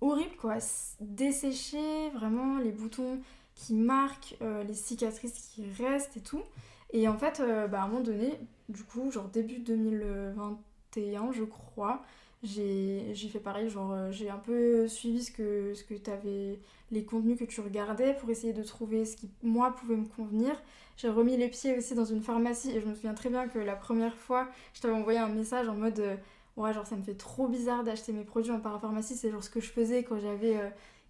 horrible 0.02 0.36
quoi, 0.36 0.56
desséchée, 1.00 2.10
vraiment 2.10 2.58
les 2.58 2.72
boutons 2.72 3.20
qui 3.56 3.74
marquent, 3.74 4.36
euh, 4.42 4.64
les 4.64 4.74
cicatrices 4.74 5.54
qui 5.54 5.66
restent 5.82 6.18
et 6.18 6.22
tout. 6.22 6.44
Et 6.92 7.08
en 7.08 7.18
fait, 7.18 7.42
bah, 7.70 7.82
à 7.82 7.86
un 7.86 7.88
moment 7.88 8.02
donné, 8.02 8.40
du 8.70 8.84
coup, 8.84 9.12
genre 9.12 9.28
début 9.30 9.60
2021 9.60 11.32
je 11.32 11.44
crois, 11.44 12.04
j'ai 12.44 13.30
fait 13.32 13.40
pareil, 13.40 13.70
genre 13.70 13.92
euh, 13.92 14.12
j'ai 14.12 14.30
un 14.30 14.38
peu 14.38 14.88
suivi 14.88 15.24
ce 15.24 15.32
que, 15.32 15.74
ce 15.74 15.84
que 15.84 15.96
tu 15.96 16.10
avais, 16.10 16.60
les 16.92 17.04
contenus 17.04 17.38
que 17.38 17.46
tu 17.46 17.62
regardais 17.62 18.14
pour 18.14 18.30
essayer 18.30 18.54
de 18.54 18.64
trouver 18.64 19.06
ce 19.06 19.18
qui, 19.18 19.30
moi, 19.42 19.76
pouvait 19.76 19.96
me 19.96 20.06
convenir. 20.06 20.52
J'ai 20.98 21.10
remis 21.10 21.38
les 21.38 21.48
pieds 21.48 21.78
aussi 21.78 21.96
dans 21.96 22.06
une 22.06 22.22
pharmacie 22.22 22.72
et 22.76 22.82
je 22.82 22.86
me 22.86 22.94
souviens 22.94 23.14
très 23.14 23.30
bien 23.30 23.48
que 23.48 23.60
la 23.60 23.76
première 23.76 24.16
fois, 24.16 24.48
je 24.74 24.82
t'avais 24.82 24.94
envoyé 24.94 25.20
un 25.20 25.30
message 25.30 25.68
en 25.68 25.76
mode 25.76 26.00
euh, 26.00 26.16
Ouais, 26.58 26.74
genre 26.74 26.88
ça 26.88 26.96
me 26.96 27.04
fait 27.04 27.14
trop 27.14 27.48
bizarre 27.48 27.84
d'acheter 27.84 28.12
mes 28.14 28.24
produits 28.24 28.52
en 28.52 28.60
parapharmacie, 28.60 29.16
c'est 29.16 29.30
genre 29.30 29.44
ce 29.44 29.50
que 29.52 29.60
je 29.60 29.70
faisais 29.70 30.04
quand 30.04 30.20
j'avais 30.20 30.58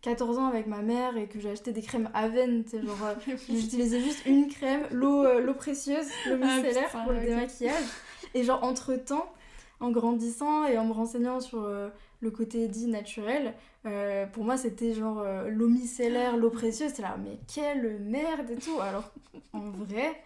14 0.02 0.38
euh, 0.38 0.42
ans 0.42 0.48
avec 0.48 0.68
ma 0.68 0.82
mère 0.82 1.16
et 1.16 1.28
que 1.28 1.40
j'ai 1.40 1.52
acheté 1.52 1.72
des 1.72 1.82
crèmes 1.82 2.10
Aven, 2.14 2.66
genre 2.70 2.98
j'utilisais 3.50 4.02
juste 4.02 4.26
une 4.26 4.50
crème, 4.50 4.86
l'eau 4.92 5.40
l'eau 5.40 5.54
précieuse, 5.54 6.06
l'eau 6.30 6.36
ah, 6.44 6.58
micellaire 6.58 6.90
pour 6.90 7.14
le 7.14 7.22
démaquillage. 7.22 7.86
Et 8.34 8.44
genre 8.44 8.62
entre 8.62 8.96
temps, 8.96 9.32
en 9.80 9.92
grandissant 9.92 10.66
et 10.66 10.78
en 10.78 10.86
me 10.86 10.94
renseignant 10.94 11.40
sur 11.40 11.64
euh, 11.64 11.90
le 12.22 12.32
côté 12.32 12.68
dit 12.68 12.88
naturel, 12.88 13.54
euh, 13.86 14.26
pour 14.26 14.44
moi 14.44 14.58
c'était 14.58 14.94
genre 14.94 15.20
euh, 15.20 15.50
l'eau 15.50 15.68
micellaire, 15.68 16.38
l'eau 16.38 16.50
précieuse, 16.50 16.92
c'est 16.96 17.02
là, 17.02 17.18
mais 17.24 17.38
quelle 17.54 18.00
merde 18.00 18.50
et 18.50 18.56
tout. 18.56 18.80
Alors 18.82 19.12
en 19.54 19.70
vrai, 19.70 20.20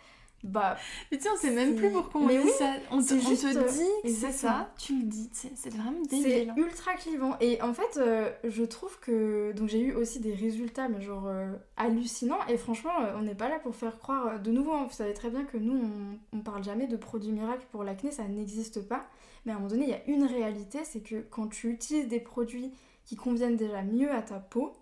bah. 0.43 0.77
Mais 1.11 1.17
tu 1.17 1.23
sais, 1.23 1.29
on 1.29 1.37
sait 1.37 1.51
même 1.51 1.75
plus 1.75 1.91
pourquoi 1.91 2.21
on 2.21 2.27
dit 2.27 2.49
ça. 2.57 2.73
On 2.91 2.99
te, 2.99 3.13
juste, 3.13 3.45
dit, 3.45 4.11
c'est 4.11 4.31
ça, 4.31 4.71
tu 4.77 4.97
le 4.97 5.03
dis. 5.03 5.29
C'est 5.33 5.69
vraiment 5.69 6.01
débile. 6.09 6.51
C'est 6.55 6.59
ultra 6.59 6.93
clivant. 6.93 7.35
Et 7.41 7.61
en 7.61 7.73
fait, 7.73 7.99
je 8.43 8.63
trouve 8.63 8.99
que. 9.01 9.51
Donc 9.51 9.67
j'ai 9.67 9.81
eu 9.81 9.93
aussi 9.93 10.19
des 10.19 10.33
résultats, 10.33 10.87
mais 10.87 11.01
genre 11.01 11.29
hallucinants. 11.77 12.39
Et 12.47 12.57
franchement, 12.57 12.93
on 13.17 13.21
n'est 13.21 13.35
pas 13.35 13.49
là 13.49 13.59
pour 13.59 13.75
faire 13.75 13.99
croire. 13.99 14.39
De 14.39 14.49
nouveau, 14.49 14.71
hein, 14.71 14.87
vous 14.89 14.95
savez 14.95 15.13
très 15.13 15.29
bien 15.29 15.43
que 15.43 15.57
nous, 15.57 15.77
on, 15.77 16.37
on 16.37 16.41
parle 16.41 16.63
jamais 16.63 16.87
de 16.87 16.97
produits 16.97 17.33
miracles 17.33 17.67
pour 17.71 17.83
l'acné, 17.83 18.09
ça 18.09 18.23
n'existe 18.23 18.87
pas. 18.87 19.05
Mais 19.45 19.51
à 19.51 19.55
un 19.55 19.57
moment 19.59 19.69
donné, 19.69 19.85
il 19.85 19.89
y 19.89 19.93
a 19.93 20.05
une 20.07 20.23
réalité, 20.23 20.79
c'est 20.83 21.01
que 21.01 21.21
quand 21.21 21.47
tu 21.47 21.69
utilises 21.69 22.07
des 22.07 22.19
produits 22.19 22.71
qui 23.05 23.15
conviennent 23.15 23.57
déjà 23.57 23.81
mieux 23.81 24.11
à 24.11 24.21
ta 24.21 24.39
peau, 24.39 24.75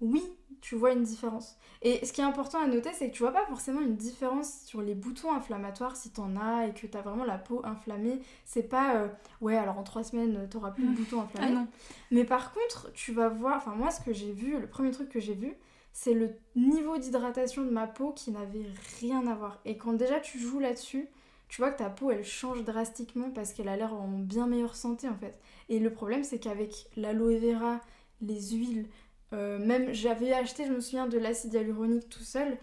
oui, 0.00 0.22
tu 0.60 0.74
vois 0.74 0.92
une 0.92 1.02
différence. 1.02 1.56
Et 1.82 2.04
ce 2.04 2.12
qui 2.12 2.20
est 2.20 2.24
important 2.24 2.60
à 2.60 2.66
noter, 2.66 2.90
c'est 2.92 3.10
que 3.10 3.14
tu 3.14 3.22
vois 3.22 3.32
pas 3.32 3.46
forcément 3.46 3.80
une 3.80 3.96
différence 3.96 4.62
sur 4.64 4.82
les 4.82 4.94
boutons 4.94 5.32
inflammatoires 5.32 5.96
si 5.96 6.10
t'en 6.10 6.36
as 6.36 6.66
et 6.66 6.74
que 6.74 6.86
t'as 6.86 7.02
vraiment 7.02 7.24
la 7.24 7.38
peau 7.38 7.62
inflammée. 7.64 8.20
C'est 8.44 8.68
pas 8.68 8.96
euh, 8.96 9.08
ouais, 9.40 9.56
alors 9.56 9.78
en 9.78 9.82
trois 9.82 10.04
semaines 10.04 10.48
t'auras 10.48 10.70
plus 10.70 10.86
de 10.86 10.94
boutons 10.94 11.22
inflammés. 11.22 11.48
Ah 11.50 11.54
non. 11.54 11.66
Mais 12.10 12.24
par 12.24 12.52
contre, 12.52 12.92
tu 12.92 13.12
vas 13.12 13.28
voir, 13.28 13.56
enfin 13.56 13.74
moi 13.74 13.90
ce 13.90 14.00
que 14.00 14.12
j'ai 14.12 14.32
vu, 14.32 14.58
le 14.58 14.66
premier 14.66 14.90
truc 14.90 15.08
que 15.08 15.20
j'ai 15.20 15.34
vu, 15.34 15.54
c'est 15.92 16.14
le 16.14 16.30
niveau 16.56 16.98
d'hydratation 16.98 17.64
de 17.64 17.70
ma 17.70 17.86
peau 17.86 18.12
qui 18.12 18.30
n'avait 18.30 18.66
rien 19.00 19.26
à 19.26 19.34
voir. 19.34 19.60
Et 19.64 19.76
quand 19.76 19.92
déjà 19.92 20.20
tu 20.20 20.38
joues 20.38 20.60
là-dessus, 20.60 21.08
tu 21.50 21.60
vois 21.60 21.72
que 21.72 21.78
ta 21.78 21.90
peau 21.90 22.12
elle 22.12 22.24
change 22.24 22.64
drastiquement 22.64 23.30
parce 23.30 23.52
qu'elle 23.52 23.68
a 23.68 23.76
l'air 23.76 23.92
en 23.92 24.06
bien 24.06 24.46
meilleure 24.46 24.76
santé 24.76 25.08
en 25.08 25.16
fait. 25.16 25.38
Et 25.68 25.80
le 25.80 25.92
problème 25.92 26.22
c'est 26.22 26.38
qu'avec 26.38 26.88
l'aloe 26.96 27.38
vera, 27.38 27.80
les 28.22 28.52
huiles, 28.52 28.86
euh, 29.32 29.58
même 29.58 29.92
j'avais 29.92 30.32
acheté, 30.32 30.64
je 30.64 30.72
me 30.72 30.80
souviens, 30.80 31.08
de 31.08 31.18
l'acide 31.18 31.52
hyaluronique 31.52 32.08
tout 32.08 32.22
seul 32.22 32.56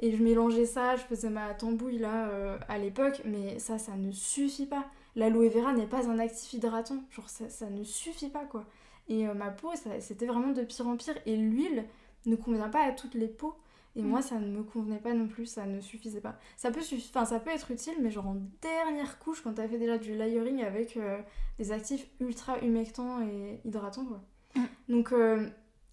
et 0.00 0.10
je 0.10 0.20
mélangeais 0.22 0.66
ça, 0.66 0.96
je 0.96 1.02
faisais 1.02 1.30
ma 1.30 1.54
tambouille 1.54 1.98
là 1.98 2.28
euh, 2.30 2.58
à 2.68 2.78
l'époque, 2.78 3.22
mais 3.24 3.60
ça, 3.60 3.78
ça 3.78 3.94
ne 3.96 4.10
suffit 4.10 4.66
pas. 4.66 4.86
L'aloe 5.14 5.48
vera 5.48 5.72
n'est 5.72 5.86
pas 5.86 6.08
un 6.08 6.18
actif 6.18 6.52
hydratant, 6.52 7.04
genre 7.10 7.28
ça, 7.28 7.48
ça 7.48 7.70
ne 7.70 7.84
suffit 7.84 8.28
pas 8.28 8.44
quoi. 8.44 8.66
Et 9.08 9.28
euh, 9.28 9.34
ma 9.34 9.50
peau, 9.50 9.70
c'était 10.00 10.26
vraiment 10.26 10.50
de 10.50 10.62
pire 10.62 10.88
en 10.88 10.96
pire 10.96 11.14
et 11.26 11.36
l'huile 11.36 11.84
ne 12.26 12.34
convient 12.34 12.68
pas 12.70 12.82
à 12.82 12.90
toutes 12.90 13.14
les 13.14 13.28
peaux. 13.28 13.54
Et 13.94 14.02
moi, 14.02 14.22
ça 14.22 14.38
ne 14.38 14.46
me 14.46 14.62
convenait 14.62 14.98
pas 14.98 15.12
non 15.12 15.28
plus, 15.28 15.44
ça 15.44 15.66
ne 15.66 15.80
suffisait 15.80 16.22
pas. 16.22 16.38
Ça 16.56 16.70
peut, 16.70 16.80
enfin, 16.80 17.26
ça 17.26 17.38
peut 17.38 17.50
être 17.50 17.70
utile, 17.70 17.94
mais 18.00 18.10
genre 18.10 18.26
en 18.26 18.36
dernière 18.62 19.18
couche, 19.18 19.42
quand 19.42 19.54
t'as 19.54 19.68
fait 19.68 19.78
déjà 19.78 19.98
du 19.98 20.16
layering 20.16 20.62
avec 20.62 20.96
euh, 20.96 21.20
des 21.58 21.72
actifs 21.72 22.06
ultra 22.18 22.58
humectants 22.60 23.20
et 23.22 23.60
hydratants, 23.64 24.06
quoi. 24.06 24.22
Mm. 24.54 24.64
Donc, 24.88 25.12
euh, 25.12 25.46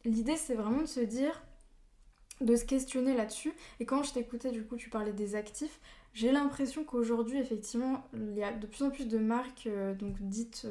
l'idée, 0.05 0.37
c'est 0.37 0.55
vraiment 0.55 0.81
de 0.81 0.87
se 0.87 1.01
dire, 1.01 1.43
de 2.39 2.55
se 2.55 2.63
questionner 2.63 3.15
là-dessus. 3.17 3.51
Et 3.81 3.85
quand 3.85 4.01
je 4.03 4.13
t'écoutais, 4.13 4.51
du 4.51 4.63
coup, 4.63 4.77
tu 4.77 4.89
parlais 4.89 5.13
des 5.13 5.35
actifs, 5.35 5.81
j'ai 6.13 6.31
l'impression 6.31 6.85
qu'aujourd'hui, 6.85 7.37
effectivement, 7.37 8.05
il 8.13 8.37
y 8.37 8.43
a 8.43 8.53
de 8.53 8.65
plus 8.65 8.83
en 8.83 8.91
plus 8.91 9.09
de 9.09 9.17
marques, 9.17 9.67
euh, 9.67 9.93
donc 9.93 10.15
dites, 10.21 10.65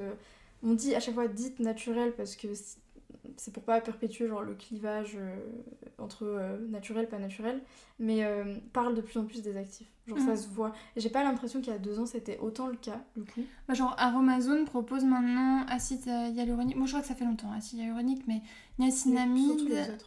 on 0.62 0.72
dit 0.72 0.94
à 0.94 1.00
chaque 1.00 1.14
fois 1.14 1.28
dites 1.28 1.60
naturelles 1.60 2.14
parce 2.16 2.36
que 2.36 2.48
c'est 3.36 3.52
pour 3.52 3.62
pas 3.62 3.80
perpétuer 3.80 4.28
genre 4.28 4.42
le 4.42 4.54
clivage 4.54 5.16
euh, 5.16 5.36
entre 5.98 6.24
euh, 6.24 6.58
naturel 6.68 7.08
pas 7.08 7.18
naturel 7.18 7.60
mais 7.98 8.24
euh, 8.24 8.56
parle 8.72 8.94
de 8.94 9.00
plus 9.00 9.18
en 9.18 9.24
plus 9.24 9.42
des 9.42 9.56
actifs. 9.56 9.88
Genre 10.06 10.18
ça 10.18 10.32
mm. 10.32 10.36
se 10.36 10.48
voit. 10.48 10.72
J'ai 10.96 11.10
pas 11.10 11.22
l'impression 11.22 11.60
qu'il 11.60 11.72
y 11.72 11.76
a 11.76 11.78
deux 11.78 11.98
ans 11.98 12.06
c'était 12.06 12.38
autant 12.38 12.66
le 12.68 12.76
cas 12.76 13.02
du 13.16 13.24
coup. 13.24 13.42
Bah, 13.66 13.74
genre 13.74 13.94
Aromazone 13.98 14.64
propose 14.64 15.04
maintenant 15.04 15.66
acide 15.68 16.06
hyaluronique. 16.06 16.76
Moi 16.76 16.86
je 16.86 16.92
crois 16.92 17.02
que 17.02 17.08
ça 17.08 17.14
fait 17.14 17.24
longtemps 17.24 17.52
acide 17.52 17.80
hyaluronique 17.80 18.24
mais 18.26 18.40
niacinamide 18.78 19.98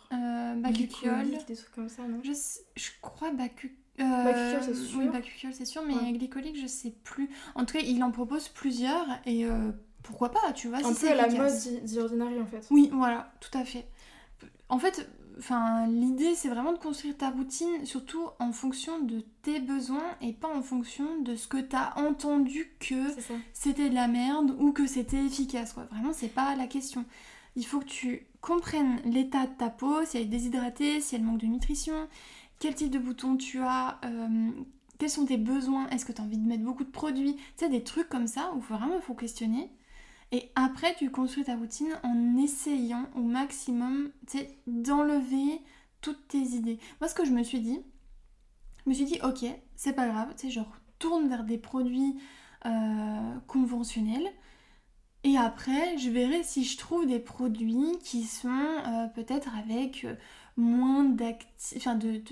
bacuchiol 0.58 1.28
des 1.48 1.56
trucs 1.56 1.76
comme 1.76 1.90
ça 1.90 2.04
non? 2.08 2.20
Je, 2.24 2.32
je 2.76 2.90
crois 3.02 3.32
bacu 3.32 3.78
Bacuchiol, 3.98 4.64
c'est 4.64 4.74
sûr. 4.74 5.00
Oui, 5.00 5.10
bacuchiol, 5.10 5.54
c'est 5.54 5.66
sûr, 5.66 5.84
mais 5.86 6.12
glycolique, 6.14 6.60
je 6.60 6.66
sais 6.66 6.92
plus. 7.04 7.30
En 7.54 7.66
tout 7.66 7.78
cas, 7.78 7.84
il 7.84 8.02
en 8.04 8.10
propose 8.10 8.50
plusieurs 8.50 9.06
et 9.28 9.46
pourquoi 10.04 10.32
pas, 10.32 10.54
tu 10.54 10.68
vois. 10.68 10.80
Un 10.80 10.94
peu 10.94 11.10
à 11.10 11.16
la 11.16 11.28
mode 11.30 11.54
d'ordinary 11.94 12.40
en 12.40 12.46
fait. 12.46 12.68
Oui, 12.70 12.90
voilà, 12.94 13.32
tout 13.40 13.58
à 13.58 13.64
fait. 13.64 13.88
En 14.70 14.80
fait, 14.80 15.10
enfin, 15.38 15.88
l'idée 15.88 16.36
c'est 16.36 16.50
vraiment 16.50 16.74
de 16.74 16.78
construire 16.78 17.18
ta 17.18 17.30
routine, 17.30 17.86
surtout 17.86 18.26
en 18.40 18.52
fonction 18.52 19.00
de 19.00 19.22
tes 19.42 19.60
besoins 19.60 20.16
et 20.22 20.34
pas 20.34 20.48
en 20.48 20.62
fonction 20.62 21.22
de 21.22 21.36
ce 21.36 21.48
que 21.48 21.58
t'as 21.58 21.94
entendu 21.96 22.72
que 22.80 23.04
c'était 23.54 23.90
de 23.90 23.96
la 23.96 24.08
merde 24.08 24.56
ou 24.60 24.72
que 24.72 24.88
c'était 24.88 25.24
efficace. 25.24 25.74
Quoi. 25.74 25.84
Vraiment, 25.92 26.14
c'est 26.14 26.30
pas 26.30 26.56
la 26.56 26.68
question. 26.68 27.06
Il 27.56 27.66
faut 27.66 27.80
que 27.80 27.86
tu 27.86 28.28
comprennes 28.40 29.02
l'état 29.06 29.46
de 29.46 29.54
ta 29.54 29.70
peau, 29.70 30.06
si 30.06 30.18
elle 30.18 30.24
est 30.24 30.28
déshydratée, 30.28 31.02
si 31.02 31.16
elle 31.16 31.24
manque 31.24 31.40
de 31.40 31.48
nutrition, 31.48 32.08
quel 32.60 32.76
type 32.76 32.92
de 32.92 33.00
bouton 33.00 33.36
tu 33.36 33.60
as, 33.60 34.00
euh, 34.06 34.52
quels 34.98 35.10
sont 35.10 35.26
tes 35.26 35.38
besoins, 35.38 35.90
est-ce 35.90 36.06
que 36.06 36.12
tu 36.12 36.22
as 36.22 36.24
envie 36.24 36.38
de 36.38 36.48
mettre 36.48 36.64
beaucoup 36.64 36.84
de 36.84 36.92
produits, 36.92 37.36
tu 37.36 37.42
sais, 37.58 37.70
des 37.70 37.84
trucs 37.84 38.08
comme 38.08 38.28
ça 38.28 38.54
où 38.56 38.60
vraiment 38.60 38.96
il 38.96 39.02
faut 39.02 39.16
questionner. 39.16 39.70
Et 40.32 40.50
après, 40.56 40.96
tu 40.96 41.12
construis 41.12 41.44
ta 41.44 41.56
routine 41.56 41.94
en 42.04 42.38
essayant 42.38 43.10
au 43.16 43.22
maximum 43.22 44.12
d'enlever 44.66 45.62
toutes 46.00 46.28
tes 46.30 46.40
idées. 46.40 46.80
Moi, 47.00 47.10
ce 47.10 47.16
que 47.16 47.26
je 47.26 47.32
me 47.32 47.44
suis 47.44 47.60
dit, 47.60 47.80
je 48.86 48.90
me 48.90 48.96
suis 48.96 49.06
dit, 49.06 49.20
ok, 49.24 49.46
c'est 49.76 49.94
pas 49.94 50.08
grave, 50.08 50.34
tu 50.36 50.48
sais, 50.48 50.50
je 50.50 50.62
retourne 50.62 51.28
vers 51.28 51.44
des 51.44 51.58
produits 51.58 52.16
euh, 52.66 53.40
conventionnels. 53.48 54.28
Et 55.24 55.38
après, 55.38 55.98
je 55.98 56.10
verrai 56.10 56.44
si 56.44 56.64
je 56.64 56.78
trouve 56.78 57.06
des 57.06 57.20
produits 57.20 58.00
qui 58.04 58.24
sont 58.24 58.50
euh, 58.50 59.08
peut-être 59.08 59.56
avec 59.56 60.06
euh, 60.06 60.16
moins 60.58 61.04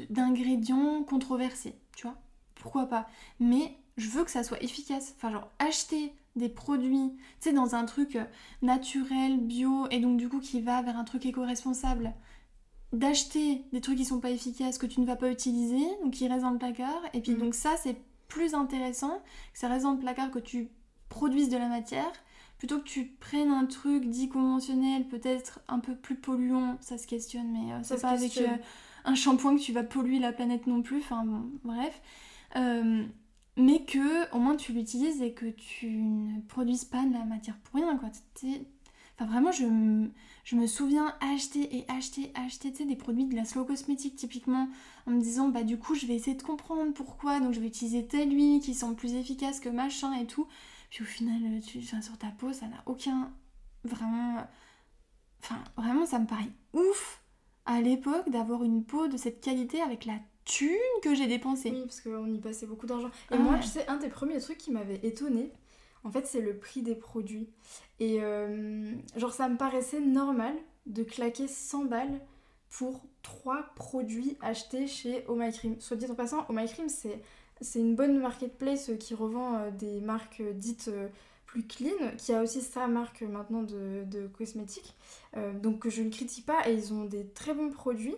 d'ingrédients 0.09 1.03
controversés, 1.03 1.75
tu 1.95 2.07
vois. 2.07 2.17
Pourquoi 2.55 2.87
pas 2.87 3.07
Mais 3.39 3.77
je 3.99 4.09
veux 4.09 4.23
que 4.23 4.31
ça 4.31 4.43
soit 4.43 4.61
efficace. 4.63 5.13
Enfin, 5.17 5.31
genre, 5.31 5.51
acheter 5.59 6.13
des 6.35 6.49
produits, 6.49 7.11
tu 7.41 7.49
sais, 7.49 7.53
dans 7.53 7.75
un 7.75 7.85
truc 7.85 8.15
euh, 8.15 8.23
naturel, 8.61 9.37
bio, 9.39 9.87
et 9.91 9.99
donc 9.99 10.17
du 10.17 10.29
coup 10.29 10.39
qui 10.39 10.61
va 10.61 10.81
vers 10.81 10.97
un 10.97 11.03
truc 11.03 11.25
éco-responsable, 11.25 12.13
d'acheter 12.93 13.65
des 13.73 13.81
trucs 13.81 13.97
qui 13.97 14.05
sont 14.05 14.19
pas 14.19 14.31
efficaces, 14.31 14.77
que 14.77 14.85
tu 14.85 15.01
ne 15.01 15.05
vas 15.05 15.15
pas 15.15 15.29
utiliser, 15.29 15.85
donc 16.01 16.13
qui 16.13 16.27
restent 16.27 16.43
dans 16.43 16.51
le 16.51 16.57
placard, 16.57 17.01
et 17.13 17.21
puis 17.21 17.33
mm. 17.33 17.39
donc 17.39 17.55
ça 17.55 17.71
c'est 17.77 17.97
plus 18.27 18.53
intéressant 18.53 19.21
que 19.53 19.59
ça 19.59 19.67
reste 19.67 19.83
dans 19.83 19.93
le 19.93 19.99
placard, 19.99 20.31
que 20.31 20.39
tu 20.39 20.69
produises 21.09 21.49
de 21.49 21.57
la 21.57 21.67
matière, 21.67 22.11
plutôt 22.57 22.77
que 22.79 22.87
tu 22.87 23.05
prennes 23.19 23.51
un 23.51 23.65
truc 23.65 24.05
dit 24.05 24.29
conventionnel, 24.29 25.07
peut-être 25.07 25.59
un 25.67 25.79
peu 25.79 25.95
plus 25.95 26.15
polluant, 26.15 26.77
ça 26.79 26.97
se 26.97 27.07
questionne, 27.07 27.51
mais 27.51 27.73
euh, 27.73 27.79
c'est 27.83 28.01
pas 28.01 28.09
avec 28.09 28.37
euh, 28.37 28.47
un 29.03 29.15
shampoing 29.15 29.57
que 29.57 29.61
tu 29.61 29.73
vas 29.73 29.83
polluer 29.83 30.19
la 30.19 30.31
planète 30.31 30.67
non 30.67 30.81
plus, 30.81 30.99
enfin 30.99 31.25
bon, 31.25 31.49
bref 31.63 32.01
mais 33.59 33.83
que 33.83 34.33
au 34.35 34.39
moins 34.39 34.55
tu 34.55 34.73
l'utilises 34.73 35.21
et 35.21 35.33
que 35.33 35.47
tu 35.47 35.87
ne 35.87 36.41
produises 36.41 36.85
pas 36.85 37.05
de 37.05 37.13
la 37.13 37.25
matière 37.25 37.57
pour 37.57 37.75
rien 37.75 37.97
quoi. 37.97 38.09
Enfin 39.15 39.25
vraiment 39.25 39.51
je, 39.51 39.65
je, 40.45 40.55
me 40.55 40.65
souviens 40.65 41.13
acheter 41.19 41.77
et 41.77 41.85
acheter, 41.89 42.31
acheter 42.35 42.71
des 42.71 42.95
produits 42.95 43.25
de 43.25 43.35
la 43.35 43.45
slow 43.45 43.65
cosmétique 43.65 44.15
typiquement 44.15 44.69
en 45.07 45.11
me 45.11 45.21
disant 45.21 45.49
bah 45.49 45.63
du 45.63 45.77
coup 45.77 45.93
je 45.93 46.05
vais 46.05 46.15
essayer 46.15 46.37
de 46.37 46.43
comprendre 46.43 46.93
pourquoi 46.93 47.39
donc 47.39 47.53
je 47.53 47.59
vais 47.59 47.67
utiliser 47.67 48.07
telle 48.07 48.31
huile 48.33 48.61
qui 48.61 48.73
semble 48.73 48.95
plus 48.95 49.13
efficace 49.13 49.59
que 49.59 49.69
machin 49.69 50.13
et 50.13 50.25
tout. 50.25 50.47
Puis 50.89 51.03
au 51.03 51.07
final 51.07 51.61
tu, 51.61 51.81
sur 51.81 52.17
ta 52.17 52.27
peau 52.29 52.53
ça 52.53 52.67
n'a 52.67 52.81
aucun 52.85 53.31
vraiment 53.83 54.47
Enfin, 55.41 55.63
vraiment, 55.77 56.05
ça 56.05 56.19
me 56.19 56.25
paraît 56.25 56.51
ouf 56.73 57.21
à 57.65 57.81
l'époque 57.81 58.29
d'avoir 58.29 58.63
une 58.63 58.83
peau 58.83 59.07
de 59.07 59.17
cette 59.17 59.41
qualité 59.41 59.81
avec 59.81 60.05
la 60.05 60.19
thune 60.49 60.69
que 61.03 61.13
j'ai 61.13 61.27
dépensée. 61.27 61.69
Oui, 61.71 61.83
parce 61.85 62.01
qu'on 62.01 62.27
y 62.33 62.39
passait 62.39 62.65
beaucoup 62.65 62.87
d'argent. 62.87 63.09
Et 63.31 63.35
Ah 63.35 63.37
moi, 63.37 63.57
tu 63.59 63.67
sais, 63.67 63.87
un 63.87 63.97
des 63.97 64.09
premiers 64.09 64.39
trucs 64.39 64.57
qui 64.57 64.71
m'avait 64.71 64.99
étonnée, 65.03 65.51
en 66.03 66.11
fait, 66.11 66.25
c'est 66.25 66.41
le 66.41 66.57
prix 66.57 66.81
des 66.81 66.95
produits. 66.95 67.49
Et 67.99 68.21
euh, 68.21 68.91
genre, 69.15 69.33
ça 69.33 69.47
me 69.49 69.57
paraissait 69.57 70.01
normal 70.01 70.53
de 70.85 71.03
claquer 71.03 71.47
100 71.47 71.85
balles 71.85 72.19
pour 72.69 73.05
trois 73.21 73.63
produits 73.75 74.37
achetés 74.41 74.87
chez 74.87 75.23
Oh 75.27 75.35
My 75.35 75.51
Cream. 75.51 75.79
Soit 75.79 75.97
dit 75.97 76.09
en 76.09 76.15
passant, 76.15 76.45
Oh 76.49 76.53
My 76.53 76.67
Cream, 76.67 76.89
c'est 76.89 77.21
c'est 77.61 77.79
une 77.79 77.93
bonne 77.93 78.17
marketplace 78.19 78.89
qui 79.01 79.13
revend 79.13 79.55
euh, 79.57 79.71
des 79.71 79.99
marques 79.99 80.39
euh, 80.39 80.53
dites 80.53 80.87
euh, 80.87 81.09
plus 81.45 81.67
clean, 81.67 82.15
qui 82.17 82.31
a 82.31 82.41
aussi 82.41 82.61
sa 82.61 82.87
marque 82.87 83.21
maintenant 83.21 83.63
de, 83.63 84.03
de 84.05 84.27
cosmétiques. 84.27 84.95
Euh, 85.35 85.51
donc 85.59 85.87
je 85.89 86.01
ne 86.01 86.09
critique 86.09 86.45
pas 86.45 86.69
et 86.69 86.73
ils 86.73 86.93
ont 86.93 87.03
des 87.05 87.25
très 87.27 87.53
bons 87.53 87.69
produits. 87.71 88.15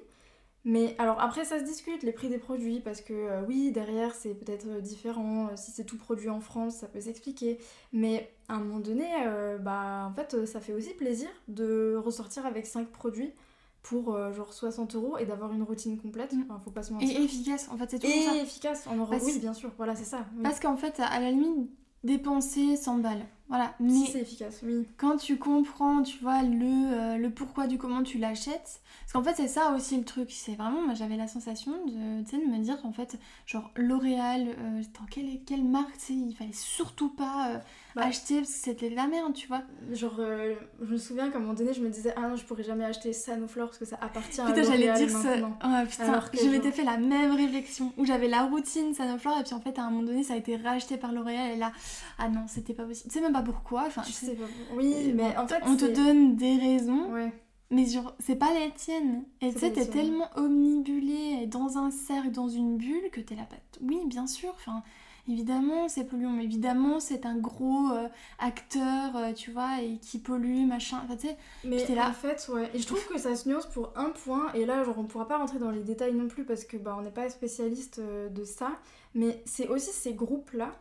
Mais 0.64 0.96
alors 1.00 1.20
après 1.20 1.44
ça 1.44 1.60
se 1.60 1.64
discute 1.64 2.04
les 2.04 2.12
prix 2.12 2.30
des 2.30 2.38
produits 2.38 2.80
parce 2.82 3.02
que 3.02 3.14
euh, 3.14 3.42
oui 3.48 3.72
derrière 3.72 4.14
c'est 4.14 4.36
peut-être 4.36 4.68
euh, 4.68 4.80
différent, 4.80 5.48
euh, 5.48 5.56
si 5.56 5.72
c'est 5.72 5.86
tout 5.86 5.98
produit 5.98 6.30
en 6.30 6.40
France 6.40 6.76
ça 6.76 6.88
peut 6.88 7.02
s'expliquer. 7.02 7.58
Mais 7.94 8.32
à 8.48 8.56
un 8.56 8.60
moment 8.60 8.80
donné 8.80 9.08
euh, 9.26 9.58
bah 9.58 10.08
en 10.10 10.14
fait 10.14 10.46
ça 10.46 10.60
fait 10.60 10.74
aussi 10.74 10.94
plaisir 10.94 11.30
de 11.48 11.96
ressortir 11.96 12.46
avec 12.46 12.68
5 12.68 12.88
produits 12.90 13.34
pour 13.82 14.14
euh, 14.14 14.32
genre 14.34 14.54
60 14.54 14.94
euros 14.96 15.18
et 15.18 15.26
d'avoir 15.26 15.52
une 15.54 15.64
routine 15.64 15.98
complète. 16.00 16.34
Mm. 16.34 16.44
Enfin 16.44 16.60
faut 16.64 16.70
pas 16.70 16.84
se 16.84 16.94
mentir. 16.94 17.20
Et 17.20 17.24
efficace, 17.24 17.68
en 17.72 17.78
fait, 17.78 17.90
c'est 17.90 17.98
toujours 18.00 18.16
Et 18.16 18.22
ça. 18.26 18.36
efficace, 18.36 18.86
on 18.92 19.00
aura... 19.00 19.12
Parce- 19.12 19.24
oui 19.26 19.40
bien 19.40 19.56
sûr, 19.56 19.72
voilà 19.78 19.96
c'est 19.96 20.04
ça. 20.06 20.26
oui. 20.36 20.44
Parce 20.44 20.60
qu'en 20.60 20.78
fait, 20.78 21.00
à 21.00 21.20
la 21.20 21.32
limite, 21.32 21.72
dépenser 22.04 22.76
100 22.78 22.98
balles. 23.00 23.26
Voilà. 23.52 23.76
Mais 23.80 23.90
Si 23.92 24.08
c'est 24.14 24.22
efficace, 24.22 24.62
oui. 24.64 24.88
quand 24.98 25.18
tu 25.18 25.38
comprends, 25.38 26.02
tu 26.04 26.18
vois, 26.20 26.42
le, 26.42 26.64
euh, 26.66 27.18
le 27.18 27.30
pourquoi 27.30 27.68
du 27.68 27.78
comment 27.78 28.02
tu 28.02 28.18
l'achètes. 28.18 28.82
Parce 29.02 29.14
qu'en 29.14 29.24
fait, 29.24 29.36
c'est 29.36 29.50
ça 29.50 29.74
aussi 29.76 29.98
le 29.98 30.04
truc. 30.06 30.32
C'est 30.32 30.56
vraiment, 30.56 30.82
moi 30.82 30.94
j'avais 30.94 31.18
la 31.18 31.28
sensation 31.28 31.74
de, 31.86 31.92
de 32.24 32.52
me 32.52 32.58
dire, 32.64 32.78
en 32.84 32.92
fait, 32.94 33.20
genre 33.46 33.70
L'Oréal, 33.76 34.48
euh, 34.58 34.82
dans 35.00 35.06
quelle, 35.10 35.44
quelle 35.46 35.64
marque, 35.66 35.98
tu 35.98 36.14
il 36.14 36.34
fallait 36.34 36.54
surtout 36.54 37.10
pas 37.10 37.50
euh, 37.50 37.58
Bah. 37.96 38.04
acheter 38.06 38.38
parce 38.38 38.48
que 38.54 38.58
c'était 38.58 38.90
de 38.90 38.96
la 38.96 39.08
merde, 39.08 39.34
tu 39.34 39.48
vois. 39.48 39.62
Genre, 39.92 40.16
euh, 40.20 40.56
je 40.82 40.94
me 40.94 40.98
souviens 40.98 41.30
qu'à 41.30 41.38
un 41.38 41.42
moment 41.42 41.54
donné, 41.54 41.74
je 41.74 41.82
me 41.82 41.90
disais, 41.90 42.14
ah 42.16 42.30
non, 42.30 42.38
je 42.38 42.46
pourrais 42.46 42.64
jamais 42.64 42.86
acheter 42.86 43.12
Sanoflore 43.12 43.68
parce 43.68 43.80
que 43.80 43.86
ça 43.86 43.98
appartient 44.02 44.40
à 44.40 44.46
Putain, 44.46 44.64
j'allais 44.64 44.88
L'Oréal 44.88 45.08
dire 45.08 45.10
ça. 45.18 45.30
maintenant. 45.38 45.58
Ouais, 45.66 45.86
putain, 45.86 46.04
Alors 46.06 46.32
que 46.32 46.38
je 46.38 46.44
genre- 46.44 46.52
m'étais 46.54 46.72
fait 46.72 46.84
la 46.86 46.98
même 46.98 47.36
réflexion 47.36 47.92
où 47.98 48.06
j'avais 48.06 48.30
la 48.30 48.44
routine 48.44 48.94
Sanoflore 48.94 49.40
et 49.40 49.44
puis 49.44 49.54
en 49.54 49.60
fait, 49.60 49.78
à 49.78 49.84
un 49.84 49.90
moment 49.90 50.04
donné, 50.04 50.24
ça 50.24 50.36
a 50.36 50.38
été 50.38 50.56
racheté 50.56 50.96
par 50.96 51.12
L'Oréal 51.12 51.52
et 51.52 51.58
là, 51.58 51.74
ah 52.18 52.30
non, 52.30 52.46
c'était 52.48 52.74
pas 52.74 52.84
possible. 52.86 53.10
Tu 53.12 53.18
sais 53.18 53.22
même 53.22 53.34
pas 53.34 53.41
pourquoi. 53.42 53.84
Enfin, 53.88 54.02
Je 54.04 54.08
tu 54.08 54.14
sais, 54.14 54.34
pas. 54.36 54.46
Oui, 54.76 55.14
mais 55.16 55.36
en 55.38 55.48
fait, 55.48 55.62
on 55.66 55.76
te 55.76 55.86
donne 55.86 56.36
des 56.36 56.58
raisons. 56.58 57.12
Ouais. 57.12 57.32
Mais 57.70 57.86
genre, 57.86 58.14
c'est 58.20 58.36
pas 58.36 58.54
les 58.54 58.70
tiennes. 58.72 59.24
Et 59.40 59.54
tu 59.54 59.60
sais, 59.60 59.70
pas 59.70 59.76
t'es 59.76 59.88
tellement 59.88 60.30
omnibulé 60.36 61.40
et 61.44 61.48
dans 61.48 61.78
un 61.78 61.90
cercle, 61.90 62.32
dans 62.32 62.50
une 62.50 62.78
bulle, 62.78 63.10
que 63.12 63.22
t'es 63.22 63.36
là. 63.36 63.48
bah, 63.50 63.58
oui, 63.82 64.02
bien 64.08 64.28
sûr. 64.28 64.52
Enfin, 64.56 64.84
évidemment, 65.30 65.88
c'est 65.88 66.04
polluant. 66.04 66.32
Mais 66.32 66.44
évidemment, 66.44 67.00
c'est 67.00 67.26
un 67.26 67.38
gros 67.38 67.90
euh, 67.94 68.10
acteur, 68.40 69.16
euh, 69.16 69.32
tu 69.32 69.52
vois, 69.52 69.82
et 69.82 69.98
qui 70.00 70.20
pollue, 70.20 70.66
machin. 70.68 71.00
Enfin, 71.06 71.16
tu 71.16 71.28
sais, 71.28 71.38
Mais 71.64 71.80
J'étais 71.80 71.96
là. 71.96 72.10
en 72.10 72.14
fait, 72.14 72.46
ouais. 72.54 72.70
Et 72.74 72.80
je 72.80 72.86
trouve 72.88 73.06
que 73.08 73.18
ça 73.18 73.36
se 73.38 73.48
nuance 73.48 73.68
pour 73.68 73.94
un 73.96 74.10
point. 74.10 74.52
Et 74.54 74.66
là, 74.66 74.84
genre, 74.84 74.98
on 75.00 75.06
pourra 75.06 75.28
pas 75.30 75.38
rentrer 75.38 75.58
dans 75.60 75.72
les 75.72 75.82
détails 75.82 76.14
non 76.14 76.28
plus 76.28 76.44
parce 76.44 76.66
que 76.66 76.76
bah, 76.76 76.96
on 77.00 77.04
n'est 77.04 77.10
pas 77.12 77.30
spécialiste 77.30 78.00
euh, 78.00 78.28
de 78.28 78.44
ça. 78.44 78.72
Mais 79.16 79.42
c'est 79.46 79.70
aussi 79.70 79.92
ces 79.92 80.14
groupes-là 80.14 80.72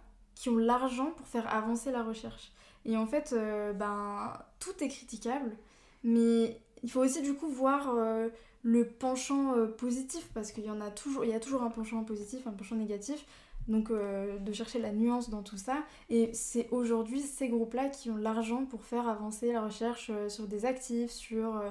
qui 0.40 0.49
ont 0.49 0.56
l'argent 0.56 1.11
pour 1.11 1.26
faire 1.26 1.52
avancer 1.54 1.92
la 1.92 2.02
recherche. 2.02 2.50
Et 2.87 2.97
en 2.97 3.06
fait, 3.06 3.35
euh, 3.35 3.75
ben, 3.75 4.32
tout 4.59 4.73
est 4.82 4.88
critiquable. 4.88 5.54
Mais 6.02 6.59
il 6.82 6.90
faut 6.90 7.00
aussi 7.00 7.20
du 7.20 7.35
coup 7.35 7.49
voir 7.49 7.92
euh, 7.94 8.30
le 8.62 8.88
penchant 8.88 9.54
euh, 9.54 9.66
positif 9.66 10.30
parce 10.32 10.50
qu'il 10.52 10.64
y 10.64 10.70
en 10.70 10.80
a 10.80 10.90
toujours, 10.90 11.26
il 11.26 11.30
y 11.30 11.35
a 11.35 11.40
toujours 11.40 11.62
un 11.62 11.68
penchant 11.68 12.04
positif, 12.04 12.47
un 12.47 12.52
penchant 12.52 12.76
négatif. 12.76 13.26
Donc 13.68 13.92
de 13.92 14.52
chercher 14.52 14.80
la 14.80 14.91
nuance 14.91 15.28
dans 15.28 15.43
tout 15.43 15.58
ça. 15.58 15.84
Et 16.08 16.32
c'est 16.32 16.69
aujourd'hui 16.71 17.21
ces 17.21 17.49
groupes-là 17.49 17.88
qui 17.88 18.10
ont 18.10 18.17
l'argent 18.17 18.64
pour 18.64 18.82
faire 18.82 19.06
avancer 19.06 19.52
la 19.52 19.62
recherche 19.62 20.10
sur 20.28 20.49
des 20.49 20.64
actifs, 20.64 21.10
sur, 21.10 21.62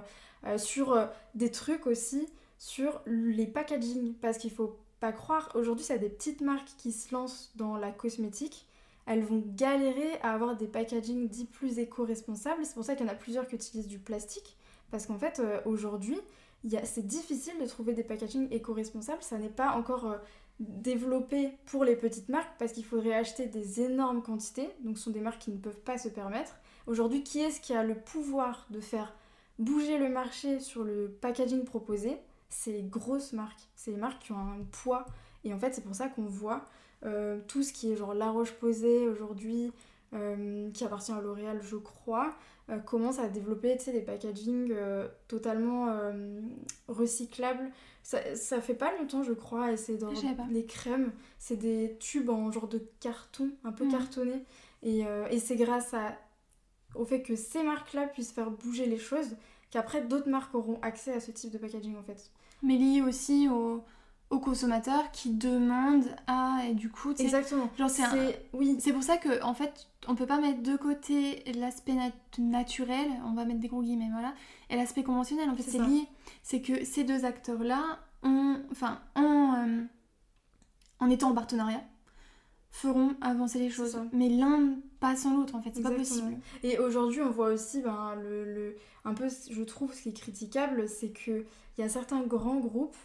sur 0.56 1.10
des 1.36 1.52
trucs 1.52 1.88
aussi, 1.88 2.30
sur 2.58 3.02
les 3.06 3.48
packaging. 3.48 4.14
Parce 4.22 4.38
qu'il 4.38 4.52
faut 4.52 4.78
pas 5.00 5.12
croire, 5.12 5.50
aujourd'hui, 5.56 5.86
a 5.92 5.98
des 5.98 6.10
petites 6.10 6.42
marques 6.42 6.70
qui 6.78 6.92
se 6.92 7.14
lancent 7.14 7.52
dans 7.56 7.76
la 7.76 7.92
cosmétique. 7.92 8.69
Elles 9.10 9.24
vont 9.24 9.44
galérer 9.56 10.20
à 10.22 10.36
avoir 10.36 10.56
des 10.56 10.68
packaging 10.68 11.28
dits 11.28 11.46
plus 11.46 11.80
éco-responsables. 11.80 12.64
C'est 12.64 12.76
pour 12.76 12.84
ça 12.84 12.94
qu'il 12.94 13.08
y 13.08 13.10
en 13.10 13.12
a 13.12 13.16
plusieurs 13.16 13.48
qui 13.48 13.56
utilisent 13.56 13.88
du 13.88 13.98
plastique. 13.98 14.56
Parce 14.92 15.08
qu'en 15.08 15.18
fait, 15.18 15.40
euh, 15.40 15.60
aujourd'hui, 15.66 16.20
c'est 16.84 17.08
difficile 17.08 17.56
de 17.60 17.66
trouver 17.66 17.94
des 17.94 18.04
packaging 18.04 18.48
éco-responsables. 18.52 19.24
Ça 19.24 19.40
n'est 19.40 19.50
pas 19.50 19.72
encore 19.72 20.06
euh, 20.06 20.18
développé 20.60 21.50
pour 21.66 21.86
les 21.86 21.96
petites 21.96 22.30
marques 22.30 22.54
parce 22.60 22.72
qu'il 22.72 22.86
faudrait 22.86 23.16
acheter 23.16 23.48
des 23.48 23.82
énormes 23.82 24.22
quantités. 24.22 24.70
Donc 24.82 25.00
ce 25.00 25.06
sont 25.06 25.10
des 25.10 25.22
marques 25.22 25.42
qui 25.42 25.52
ne 25.52 25.58
peuvent 25.58 25.82
pas 25.82 25.98
se 25.98 26.10
permettre. 26.10 26.58
Aujourd'hui, 26.86 27.24
qui 27.24 27.40
est-ce 27.40 27.60
qui 27.62 27.74
a 27.74 27.84
le 27.84 27.96
pouvoir 27.96 28.68
de 28.70 28.80
faire 28.80 29.16
bouger 29.58 29.98
le 29.98 30.10
marché 30.10 30.60
sur 30.60 30.84
le 30.84 31.18
packaging 31.20 31.64
proposé? 31.64 32.16
C'est 32.50 32.74
les 32.74 32.84
grosses 32.84 33.34
marques. 33.34 33.70
C'est 33.76 33.90
les 33.90 33.98
marques 33.98 34.22
qui 34.22 34.34
ont 34.34 34.38
un 34.38 34.64
poids. 34.72 35.08
Et 35.44 35.52
en 35.52 35.58
fait, 35.58 35.74
c'est 35.74 35.84
pour 35.84 35.96
ça 35.96 36.10
qu'on 36.10 36.28
voit 36.28 36.64
euh, 37.06 37.40
tout 37.48 37.64
ce 37.64 37.72
qui 37.74 37.92
est 37.92 37.96
genre 37.96 38.14
La 38.14 38.30
Roche-Posay 38.32 39.08
aujourd'hui, 39.08 39.72
euh, 40.14 40.70
qui 40.72 40.84
appartient 40.84 41.12
à 41.12 41.22
L'Oréal, 41.22 41.60
je 41.62 41.76
crois, 41.78 42.34
euh, 42.70 42.80
commence 42.80 43.20
à 43.20 43.28
développer 43.30 43.76
des 43.76 44.02
packaging 44.02 44.72
euh, 44.72 45.08
totalement 45.28 45.88
recyclables. 46.88 47.72
Ça, 48.04 48.36
ça 48.36 48.62
fait 48.62 48.74
pas 48.74 48.96
longtemps, 48.98 49.24
je 49.24 49.34
crois, 49.34 49.72
et 49.72 49.78
c'est 49.78 49.98
dans 49.98 50.12
pas. 50.36 50.46
les 50.50 50.66
crèmes. 50.66 51.12
C'est 51.38 51.58
des 51.58 51.96
tubes 52.00 52.30
en 52.30 52.52
genre 52.52 52.68
de 52.68 52.82
carton, 53.00 53.52
un 53.64 53.72
peu 53.72 53.86
Mhm. 53.86 53.92
cartonné. 53.92 54.46
Et, 54.82 55.02
et 55.30 55.40
c'est 55.40 55.58
grâce 55.58 55.94
à, 55.94 56.18
au 56.96 57.06
fait 57.06 57.22
que 57.22 57.36
ces 57.36 57.64
marques-là 57.64 58.08
puissent 58.08 58.32
faire 58.32 58.50
bouger 58.50 58.86
les 58.86 58.98
choses 58.98 59.36
qu'après 59.72 60.02
d'autres 60.02 60.30
marques 60.30 60.56
auront 60.56 60.80
accès 60.82 61.14
à 61.14 61.20
ce 61.20 61.32
type 61.32 61.52
de 61.52 61.58
packaging 61.60 61.96
en 61.98 62.02
fait. 62.04 62.32
mais 62.64 62.78
lié 62.78 63.02
aussi 63.02 63.48
aux, 63.50 63.84
aux 64.30 64.40
consommateurs 64.40 65.12
qui 65.12 65.32
demandent 65.32 66.16
à. 66.28 66.60
Et 66.70 66.74
du 66.74 66.90
coup. 66.90 67.12
Exactement. 67.18 67.70
Genre, 67.78 67.90
c'est 67.90 68.04
un- 68.04 68.32
oui, 68.54 68.78
C'est 68.80 68.94
pour 68.94 69.04
ça 69.04 69.18
que 69.18 69.42
en 69.44 69.54
fait, 69.54 69.88
on 70.08 70.16
peut 70.16 70.26
pas 70.28 70.40
mettre 70.40 70.62
de 70.62 70.76
côté 70.78 71.44
l'aspect 71.54 71.94
nat- 71.94 72.12
naturel, 72.38 73.08
on 73.26 73.34
va 73.34 73.46
mettre 73.46 73.60
des 73.60 73.68
gros 73.68 73.82
guillemets, 73.82 74.10
voilà, 74.12 74.34
et 74.70 74.76
l'aspect 74.76 75.04
conventionnel. 75.04 75.50
En 75.50 75.56
fait, 75.56 75.64
C'est 75.64 75.80
lié. 75.80 76.04
C'est 76.44 76.62
que 76.62 76.84
ces 76.86 77.04
deux 77.04 77.26
acteurs-là, 77.26 78.00
ont, 78.24 78.60
enfin, 78.72 79.00
ont, 79.16 79.54
euh, 79.56 79.84
en 81.00 81.10
étant 81.10 81.30
en 81.30 81.34
partenariat, 81.34 81.82
feront 82.72 83.16
avancer 83.22 83.58
les 83.60 83.70
choses. 83.70 83.98
Mais 84.14 84.30
l'un 84.30 84.76
pas 85.00 85.16
sans 85.16 85.36
l'autre, 85.38 85.56
en 85.56 85.62
fait, 85.62 85.72
c'est 85.74 85.82
pas 85.82 85.90
possible. 85.92 86.38
Et 86.64 86.78
aujourd'hui, 86.78 87.22
on 87.22 87.32
voit 87.32 87.48
aussi, 87.50 87.82
ben, 87.82 88.16
le, 88.16 88.46
le- 88.54 88.76
un 89.06 89.14
peu, 89.14 89.28
je 89.50 89.64
trouve, 89.64 89.94
ce 89.94 90.02
qui 90.04 90.10
est 90.10 90.14
critiquable, 90.14 90.88
c'est 90.88 91.12
qu'il 91.12 91.46
y 91.78 91.82
a 91.82 91.90
certains 91.90 92.22
grands 92.22 92.60
groupes 92.60 92.98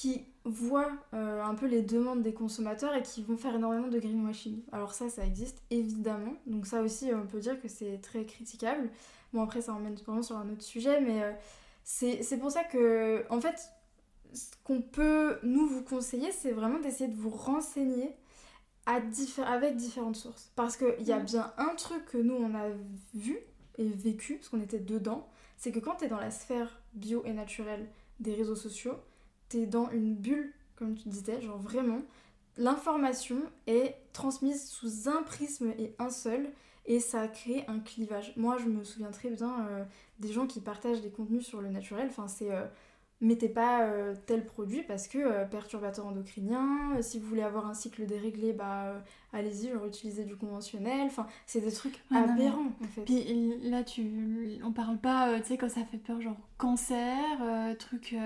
qui 0.00 0.24
voient 0.44 0.90
euh, 1.12 1.42
un 1.42 1.54
peu 1.54 1.66
les 1.66 1.82
demandes 1.82 2.22
des 2.22 2.32
consommateurs 2.32 2.94
et 2.94 3.02
qui 3.02 3.22
vont 3.22 3.36
faire 3.36 3.54
énormément 3.54 3.88
de 3.88 3.98
greenwashing. 3.98 4.62
Alors 4.72 4.94
ça, 4.94 5.10
ça 5.10 5.26
existe 5.26 5.62
évidemment. 5.70 6.32
Donc 6.46 6.66
ça 6.66 6.80
aussi, 6.80 7.12
on 7.12 7.26
peut 7.26 7.40
dire 7.40 7.60
que 7.60 7.68
c'est 7.68 7.98
très 8.00 8.24
critiquable. 8.24 8.88
Bon, 9.34 9.42
après, 9.42 9.60
ça 9.60 9.74
emmène 9.74 9.94
vraiment 9.96 10.22
sur 10.22 10.36
un 10.38 10.48
autre 10.48 10.62
sujet, 10.62 11.00
mais 11.02 11.22
euh, 11.22 11.32
c'est 11.84 12.38
pour 12.40 12.50
ça 12.50 12.64
que, 12.64 13.24
en 13.30 13.40
fait, 13.42 13.58
ce 14.32 14.46
qu'on 14.64 14.80
peut 14.80 15.38
nous 15.42 15.66
vous 15.66 15.82
conseiller, 15.82 16.32
c'est 16.32 16.52
vraiment 16.52 16.78
d'essayer 16.80 17.08
de 17.10 17.16
vous 17.16 17.30
renseigner 17.30 18.14
à 18.86 19.00
diffé- 19.00 19.42
avec 19.44 19.76
différentes 19.76 20.16
sources. 20.16 20.50
Parce 20.56 20.76
qu'il 20.78 21.02
y 21.06 21.12
a 21.12 21.18
Mhm. 21.18 21.24
bien 21.26 21.52
un 21.58 21.74
truc 21.74 22.06
que 22.06 22.16
nous, 22.18 22.34
on 22.34 22.54
a 22.54 22.68
vu 23.14 23.38
et 23.76 23.84
vécu, 23.88 24.36
parce 24.36 24.48
qu'on 24.48 24.62
était 24.62 24.78
dedans, 24.80 25.28
c'est 25.58 25.72
que 25.72 25.78
quand 25.78 25.96
tu 25.96 26.04
es 26.06 26.08
dans 26.08 26.20
la 26.20 26.30
sphère 26.30 26.80
bio 26.94 27.22
et 27.26 27.32
naturelle 27.34 27.86
des 28.18 28.34
réseaux 28.34 28.56
sociaux, 28.56 28.94
tu 29.50 29.58
es 29.58 29.66
dans 29.66 29.90
une 29.90 30.14
bulle, 30.14 30.52
comme 30.76 30.94
tu 30.94 31.08
disais, 31.10 31.40
genre 31.42 31.58
vraiment, 31.58 32.00
l'information 32.56 33.36
est 33.66 33.96
transmise 34.12 34.68
sous 34.68 35.08
un 35.08 35.22
prisme 35.22 35.72
et 35.78 35.94
un 35.98 36.10
seul, 36.10 36.48
et 36.86 36.98
ça 37.00 37.28
crée 37.28 37.64
un 37.68 37.78
clivage. 37.78 38.32
Moi, 38.36 38.56
je 38.58 38.66
me 38.66 38.82
souviens 38.84 39.10
très 39.10 39.30
bien 39.30 39.66
euh, 39.68 39.84
des 40.18 40.32
gens 40.32 40.46
qui 40.46 40.60
partagent 40.60 41.02
des 41.02 41.10
contenus 41.10 41.44
sur 41.46 41.60
le 41.60 41.68
naturel, 41.68 42.06
enfin 42.08 42.26
c'est... 42.28 42.50
euh, 42.50 42.64
mettez 43.22 43.50
pas 43.50 43.82
euh, 43.82 44.14
tel 44.24 44.46
produit 44.46 44.82
parce 44.82 45.06
que 45.06 45.44
perturbateur 45.50 46.06
endocrinien, 46.06 47.02
si 47.02 47.18
vous 47.18 47.26
voulez 47.28 47.42
avoir 47.42 47.66
un 47.66 47.74
cycle 47.74 48.06
déréglé, 48.06 48.54
bah 48.54 49.04
allez-y, 49.34 49.68
genre 49.68 49.84
utilisez 49.84 50.24
du 50.24 50.36
conventionnel, 50.36 51.02
enfin 51.04 51.26
c'est 51.44 51.60
des 51.60 51.70
trucs 51.70 52.02
non, 52.10 52.22
mais- 52.22 52.32
aberrants 52.46 52.72
en 52.82 52.88
fait. 52.88 53.02
Puis 53.02 53.60
là, 53.62 53.84
tu, 53.84 54.58
on 54.64 54.72
parle 54.72 54.96
pas, 54.96 55.38
tu 55.40 55.48
sais, 55.48 55.58
quand 55.58 55.68
ça 55.68 55.84
fait 55.84 55.98
peur, 55.98 56.18
genre 56.22 56.38
cancer, 56.56 57.18
truc, 57.78 58.16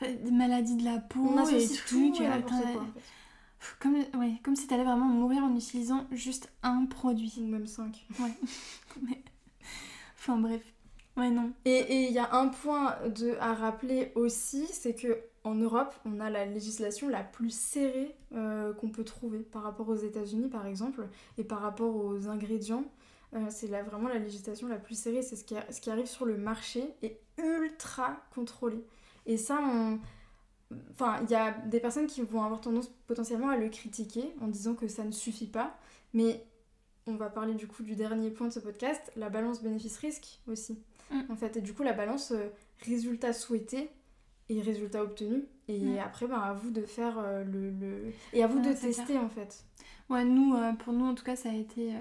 des 0.00 0.30
maladies 0.30 0.76
de 0.76 0.84
la 0.84 0.98
peau 0.98 1.20
On 1.20 1.46
et 1.46 1.68
tout 1.86 2.14
et 2.20 2.26
euh, 2.26 2.40
quoi 2.40 2.56
en 2.56 2.62
fait. 2.62 2.78
Comme, 3.78 3.94
ouais, 3.94 4.40
comme 4.42 4.56
si 4.56 4.66
t'allais 4.66 4.84
vraiment 4.84 5.06
mourir 5.06 5.42
en 5.44 5.54
utilisant 5.54 6.06
juste 6.12 6.50
un 6.62 6.86
produit. 6.86 7.34
Ou 7.38 7.46
même 7.46 7.66
5. 7.66 8.06
Enfin 10.18 10.38
bref. 10.38 10.62
Ouais, 11.16 11.30
non. 11.30 11.52
Et 11.64 12.06
il 12.06 12.12
y 12.12 12.18
a 12.18 12.34
un 12.34 12.48
point 12.48 12.96
de, 13.08 13.36
à 13.40 13.54
rappeler 13.54 14.12
aussi, 14.14 14.66
c'est 14.66 14.94
que 14.94 15.18
en 15.44 15.54
Europe, 15.54 15.94
on 16.04 16.20
a 16.20 16.28
la 16.28 16.44
législation 16.44 17.08
la 17.08 17.22
plus 17.22 17.50
serrée 17.50 18.14
euh, 18.34 18.74
qu'on 18.74 18.90
peut 18.90 19.04
trouver 19.04 19.38
par 19.38 19.62
rapport 19.62 19.88
aux 19.88 19.96
États-Unis, 19.96 20.48
par 20.48 20.66
exemple, 20.66 21.08
et 21.38 21.44
par 21.44 21.60
rapport 21.60 21.96
aux 21.96 22.28
ingrédients. 22.28 22.84
Euh, 23.34 23.46
c'est 23.48 23.68
là 23.68 23.82
vraiment 23.82 24.08
la 24.08 24.18
législation 24.18 24.68
la 24.68 24.76
plus 24.76 24.94
serrée. 24.94 25.22
C'est 25.22 25.36
ce 25.36 25.44
qui, 25.44 25.54
ce 25.70 25.80
qui 25.80 25.90
arrive 25.90 26.06
sur 26.06 26.26
le 26.26 26.36
marché 26.36 26.84
est 27.02 27.20
ultra 27.38 28.16
contrôlé. 28.34 28.84
Et 29.26 29.36
ça, 29.36 29.58
on... 29.62 29.98
Enfin, 30.92 31.18
il 31.24 31.30
y 31.30 31.34
a 31.34 31.50
des 31.50 31.80
personnes 31.80 32.06
qui 32.06 32.22
vont 32.22 32.42
avoir 32.42 32.60
tendance 32.60 32.88
potentiellement 33.06 33.48
à 33.48 33.56
le 33.56 33.68
critiquer 33.68 34.32
en 34.40 34.46
disant 34.46 34.74
que 34.74 34.86
ça 34.86 35.04
ne 35.04 35.10
suffit 35.10 35.48
pas. 35.48 35.76
Mais 36.14 36.44
on 37.06 37.16
va 37.16 37.28
parler 37.28 37.54
du 37.54 37.66
coup 37.66 37.82
du 37.82 37.96
dernier 37.96 38.30
point 38.30 38.48
de 38.48 38.52
ce 38.52 38.60
podcast, 38.60 39.12
la 39.16 39.30
balance 39.30 39.62
bénéfice-risque 39.62 40.40
aussi. 40.46 40.78
Mm. 41.10 41.20
En 41.30 41.36
fait, 41.36 41.56
et 41.56 41.60
du 41.60 41.74
coup, 41.74 41.82
la 41.82 41.92
balance 41.92 42.32
euh, 42.32 42.48
résultat 42.86 43.32
souhaité 43.32 43.90
et 44.48 44.60
résultat 44.60 45.02
obtenu. 45.02 45.44
Et 45.68 45.78
mm. 45.80 45.98
après, 45.98 46.26
ben, 46.26 46.38
à 46.38 46.52
vous 46.52 46.70
de 46.70 46.82
faire 46.82 47.18
euh, 47.18 47.44
le, 47.44 47.70
le, 47.70 48.12
Et 48.32 48.42
à 48.42 48.46
vous 48.46 48.60
de 48.60 48.72
tester 48.72 49.18
en 49.18 49.28
fait. 49.28 49.64
Ouais, 50.08 50.24
nous, 50.24 50.54
euh, 50.54 50.72
pour 50.72 50.92
nous 50.92 51.06
en 51.06 51.14
tout 51.14 51.24
cas, 51.24 51.36
ça 51.36 51.50
a 51.50 51.54
été 51.54 51.94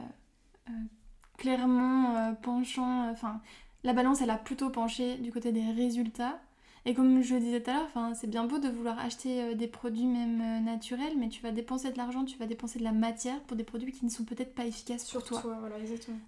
clairement 1.38 2.34
penchant. 2.41 3.10
Enfin, 3.10 3.41
la 3.84 3.93
balance, 3.93 4.21
elle 4.21 4.29
a 4.29 4.38
plutôt 4.38 4.69
penché 4.69 5.17
du 5.17 5.32
côté 5.32 5.51
des 5.51 5.71
résultats. 5.71 6.39
Et 6.85 6.93
comme 6.93 7.21
je 7.21 7.35
le 7.35 7.41
disais 7.41 7.61
tout 7.61 7.71
à 7.71 7.73
l'heure, 7.73 8.15
c'est 8.15 8.29
bien 8.29 8.45
beau 8.45 8.57
de 8.57 8.69
vouloir 8.69 8.97
acheter 8.99 9.41
euh, 9.41 9.53
des 9.53 9.67
produits 9.67 10.05
même 10.05 10.41
euh, 10.41 10.59
naturels, 10.59 11.13
mais 11.17 11.29
tu 11.29 11.41
vas 11.41 11.51
dépenser 11.51 11.91
de 11.91 11.97
l'argent, 11.97 12.23
tu 12.23 12.37
vas 12.37 12.45
dépenser 12.45 12.79
de 12.79 12.83
la 12.83 12.91
matière 12.91 13.39
pour 13.41 13.57
des 13.57 13.63
produits 13.63 13.91
qui 13.91 14.05
ne 14.05 14.09
sont 14.09 14.23
peut-être 14.23 14.55
pas 14.55 14.65
efficaces 14.65 15.05
sur, 15.05 15.23
toi. 15.23 15.41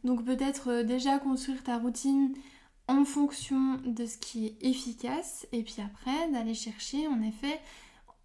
Donc 0.04 0.26
peut-être 0.26 0.70
euh, 0.70 0.84
déjà 0.84 1.20
construire 1.20 1.64
ta 1.64 1.78
routine 1.78 2.34
en 2.88 3.06
fonction 3.06 3.78
de 3.86 4.06
ce 4.06 4.18
qui 4.18 4.48
est 4.48 4.58
efficace, 4.62 5.48
et 5.54 5.64
puis 5.64 5.78
après 5.84 6.30
d'aller 6.32 6.54
chercher 6.54 7.08
en 7.08 7.22
effet, 7.22 7.60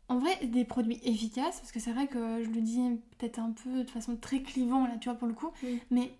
en 0.09 0.19
vrai, 0.19 0.47
des 0.47 0.65
produits 0.65 1.01
efficaces, 1.05 1.61
parce 1.61 1.71
que 1.73 1.79
c'est 1.79 1.93
vrai 1.93 2.09
que 2.09 2.43
je 2.43 2.51
le 2.51 2.61
dis 2.61 2.81
peut-être 3.19 3.39
un 3.39 3.53
peu 3.53 3.85
de 3.85 3.91
façon 3.91 4.17
très 4.17 4.43
clivant 4.43 4.87
là, 4.87 4.97
tu 5.01 5.09
vois, 5.09 5.19
pour 5.19 5.29
le 5.29 5.35
coup, 5.35 5.51
mais 5.91 6.13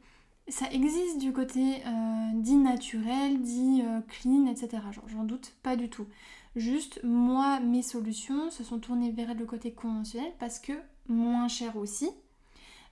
ça 0.49 0.71
existe 0.71 1.19
du 1.19 1.33
côté 1.33 1.83
euh, 1.87 2.31
dit 2.35 2.57
naturel, 2.57 3.41
dit 3.41 3.83
euh, 3.85 4.01
clean, 4.09 4.47
etc. 4.47 4.83
J'en 5.09 5.25
doute 5.25 5.55
pas 5.63 5.77
du 5.77 5.89
tout. 5.89 6.07
Juste, 6.55 7.01
moi, 7.03 7.61
mes 7.61 7.83
solutions 7.83 8.51
se 8.51 8.63
sont 8.63 8.79
tournées 8.79 9.11
vers 9.11 9.35
le 9.35 9.45
côté 9.45 9.73
conventionnel 9.73 10.33
parce 10.39 10.59
que 10.59 10.73
moins 11.09 11.49
cher 11.49 11.77
aussi. 11.77 12.11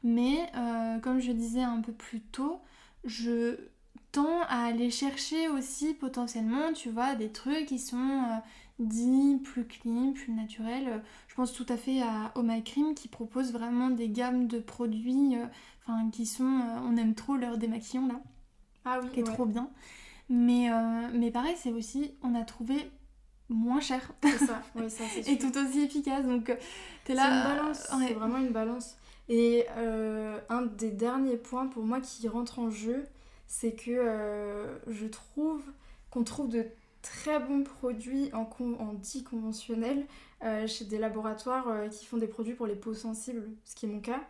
Mais 0.03 0.51
euh, 0.57 0.99
comme 0.99 1.21
je 1.21 1.33
disais 1.33 1.63
un 1.63 1.81
peu 1.81 1.93
plus 1.93 2.21
tôt, 2.21 2.61
je 3.05 3.57
tends 4.13 4.43
à 4.49 4.67
aller 4.67 4.91
chercher 4.91 5.49
aussi 5.49 5.95
potentiellement, 5.95 6.73
tu 6.73 6.91
vois, 6.91 7.15
des 7.15 7.31
trucs 7.31 7.67
qui 7.67 7.79
sont 7.79 8.21
dits 8.79 9.41
plus 9.43 9.67
clean, 9.67 10.13
plus 10.13 10.33
naturels. 10.33 11.03
Je 11.29 11.35
pense 11.35 11.53
tout 11.53 11.67
à 11.69 11.77
fait 11.77 12.03
à 12.03 12.33
Oh 12.35 12.43
My 12.43 12.63
Cream 12.63 12.95
qui 12.95 13.09
propose 13.09 13.53
vraiment 13.53 13.91
des 13.91 14.09
gammes 14.09 14.47
de 14.47 14.59
produits 14.59 15.37
enfin 15.87 16.11
qui 16.11 16.27
sont, 16.27 16.45
euh, 16.45 16.81
on 16.85 16.97
aime 16.97 17.15
trop 17.15 17.37
leur 17.37 17.59
démaquillant 17.59 18.07
là, 18.07 18.21
ah 18.85 19.01
oui, 19.03 19.09
qui 19.13 19.21
est 19.21 19.25
trop 19.25 19.47
bien. 19.47 19.69
Mais, 20.29 20.71
euh, 20.71 21.09
mais 21.13 21.31
pareil, 21.31 21.55
c'est 21.57 21.73
aussi, 21.73 22.15
on 22.23 22.35
a 22.35 22.45
trouvé 22.45 22.91
moins 23.49 23.81
cher. 23.81 24.13
C'est 24.23 24.47
ça, 24.47 24.63
oui, 24.75 24.91
ça 24.91 25.05
c'est 25.13 25.29
Et 25.29 25.39
tout 25.39 25.57
aussi 25.59 25.81
efficace, 25.81 26.25
donc 26.25 26.49
euh, 26.51 26.57
t'es 27.05 27.15
là. 27.15 27.23
C'est 27.23 27.29
une 27.29 27.57
balance, 27.57 27.87
c'est 27.99 28.15
vraiment 28.15 28.39
une 28.39 28.53
balance. 28.53 28.97
Et 29.29 29.67
un 30.51 30.63
des 30.63 30.91
derniers 30.91 31.39
points 31.39 31.67
pour 31.67 31.85
moi 31.85 32.01
qui 32.01 32.29
rentre 32.29 32.59
en 32.59 32.69
jeu, 32.69 33.07
c'est 33.47 33.73
que 33.73 34.67
je 34.87 35.07
trouve 35.07 35.63
qu'on 36.11 36.25
trouve 36.25 36.51
de 36.51 36.67
très 37.05 37.39
bons 37.39 37.63
produits 37.63 38.31
en, 38.33 38.49
en 38.81 38.93
dit 38.95 39.23
conventionnel 39.23 40.07
chez 40.67 40.85
des 40.85 40.99
laboratoires 40.99 41.89
qui 41.91 42.05
font 42.05 42.19
des 42.19 42.27
produits 42.27 42.55
pour 42.55 42.67
les 42.67 42.75
peaux 42.75 42.93
sensibles, 42.93 43.49
ce 43.65 43.75
qui 43.75 43.87
est 43.87 43.89
mon 43.89 44.01
cas. 44.01 44.21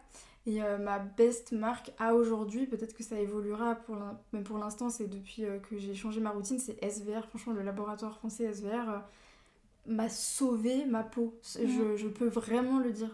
Et 0.47 0.63
euh, 0.63 0.77
ma 0.77 0.99
best 0.99 1.53
marque 1.53 1.93
à 1.99 2.15
aujourd'hui, 2.15 2.67
peut-être 2.67 2.95
que 2.95 3.03
ça 3.03 3.19
évoluera, 3.19 3.77
pour 3.77 3.97
mais 4.33 4.43
pour 4.43 4.59
l'instant 4.59 4.91
c'est 4.91 5.07
depuis 5.07 5.45
euh, 5.45 5.59
que 5.59 5.79
j'ai 5.79 5.95
changé 5.95 6.21
ma 6.21 6.31
routine, 6.31 6.59
c'est 6.59 6.83
SVR. 6.85 7.25
Franchement, 7.29 7.55
le 7.55 7.63
laboratoire 7.63 8.15
français 8.19 8.53
SVR 8.53 8.91
euh, 8.91 8.99
m'a 9.87 10.11
sauvé 10.11 10.85
ma 10.85 11.03
peau. 11.03 11.35
Je, 11.43 11.97
je, 11.97 12.09
peux 12.09 12.27
vraiment 12.27 12.79
le 12.79 12.93
dire. 12.93 13.11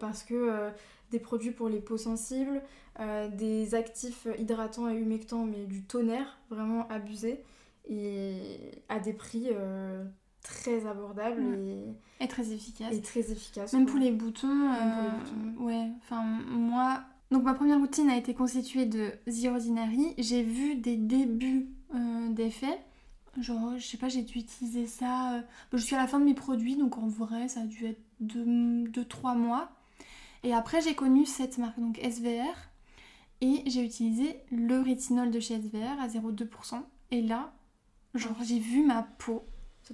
parce 0.00 0.24
que 0.24 0.70
des 1.10 1.18
produits 1.18 1.50
pour 1.50 1.68
les 1.68 1.80
peaux 1.80 1.98
sensibles, 1.98 2.62
des 3.32 3.74
actifs 3.74 4.28
hydratants 4.38 4.88
et 4.88 4.94
humectants, 4.94 5.44
mais 5.46 5.66
du 5.66 5.82
tonnerre, 5.82 6.38
vraiment 6.48 6.88
abusé. 6.90 7.42
Et 7.88 8.82
à 8.88 9.00
des 9.00 9.12
prix 9.12 9.48
très 10.42 10.86
abordable 10.86 11.42
et... 12.20 12.28
très 12.28 12.52
efficace. 12.52 12.92
Et 12.92 13.00
très 13.00 13.32
efficace. 13.32 13.72
Même 13.72 13.86
pour 13.86 13.98
les 13.98 14.10
boutons. 14.10 14.70
Euh, 14.72 15.62
ouais, 15.62 15.88
enfin 16.02 16.22
moi... 16.22 17.02
Donc 17.30 17.44
ma 17.44 17.54
première 17.54 17.78
routine 17.78 18.10
a 18.10 18.16
été 18.16 18.34
constituée 18.34 18.84
de 18.84 19.12
The 19.26 19.46
Ordinary. 19.46 20.14
J'ai 20.18 20.42
vu 20.42 20.74
des 20.74 20.96
débuts 20.96 21.68
euh, 21.94 22.28
d'effets. 22.30 22.78
Genre, 23.40 23.78
je 23.78 23.86
sais 23.86 23.96
pas, 23.96 24.08
j'ai 24.08 24.22
dû 24.22 24.40
utiliser 24.40 24.86
ça... 24.86 25.36
Euh, 25.36 25.42
je 25.72 25.78
suis 25.78 25.94
à 25.94 25.98
la 25.98 26.06
fin 26.06 26.18
de 26.18 26.24
mes 26.24 26.34
produits, 26.34 26.76
donc 26.76 26.98
en 26.98 27.06
vrai, 27.06 27.48
ça 27.48 27.60
a 27.60 27.64
dû 27.64 27.86
être 27.86 28.02
2-3 28.22 29.36
mois. 29.38 29.70
Et 30.42 30.52
après, 30.52 30.82
j'ai 30.82 30.94
connu 30.94 31.24
cette 31.24 31.56
marque, 31.56 31.80
donc 31.80 31.98
SVR. 31.98 32.54
Et 33.40 33.62
j'ai 33.66 33.82
utilisé 33.82 34.36
le 34.50 34.80
rétinol 34.80 35.30
de 35.30 35.40
chez 35.40 35.58
SVR 35.58 35.98
à 36.00 36.08
0,2%. 36.08 36.82
Et 37.10 37.22
là, 37.22 37.54
genre, 38.14 38.36
j'ai 38.42 38.58
vu 38.58 38.84
ma 38.84 39.02
peau 39.02 39.44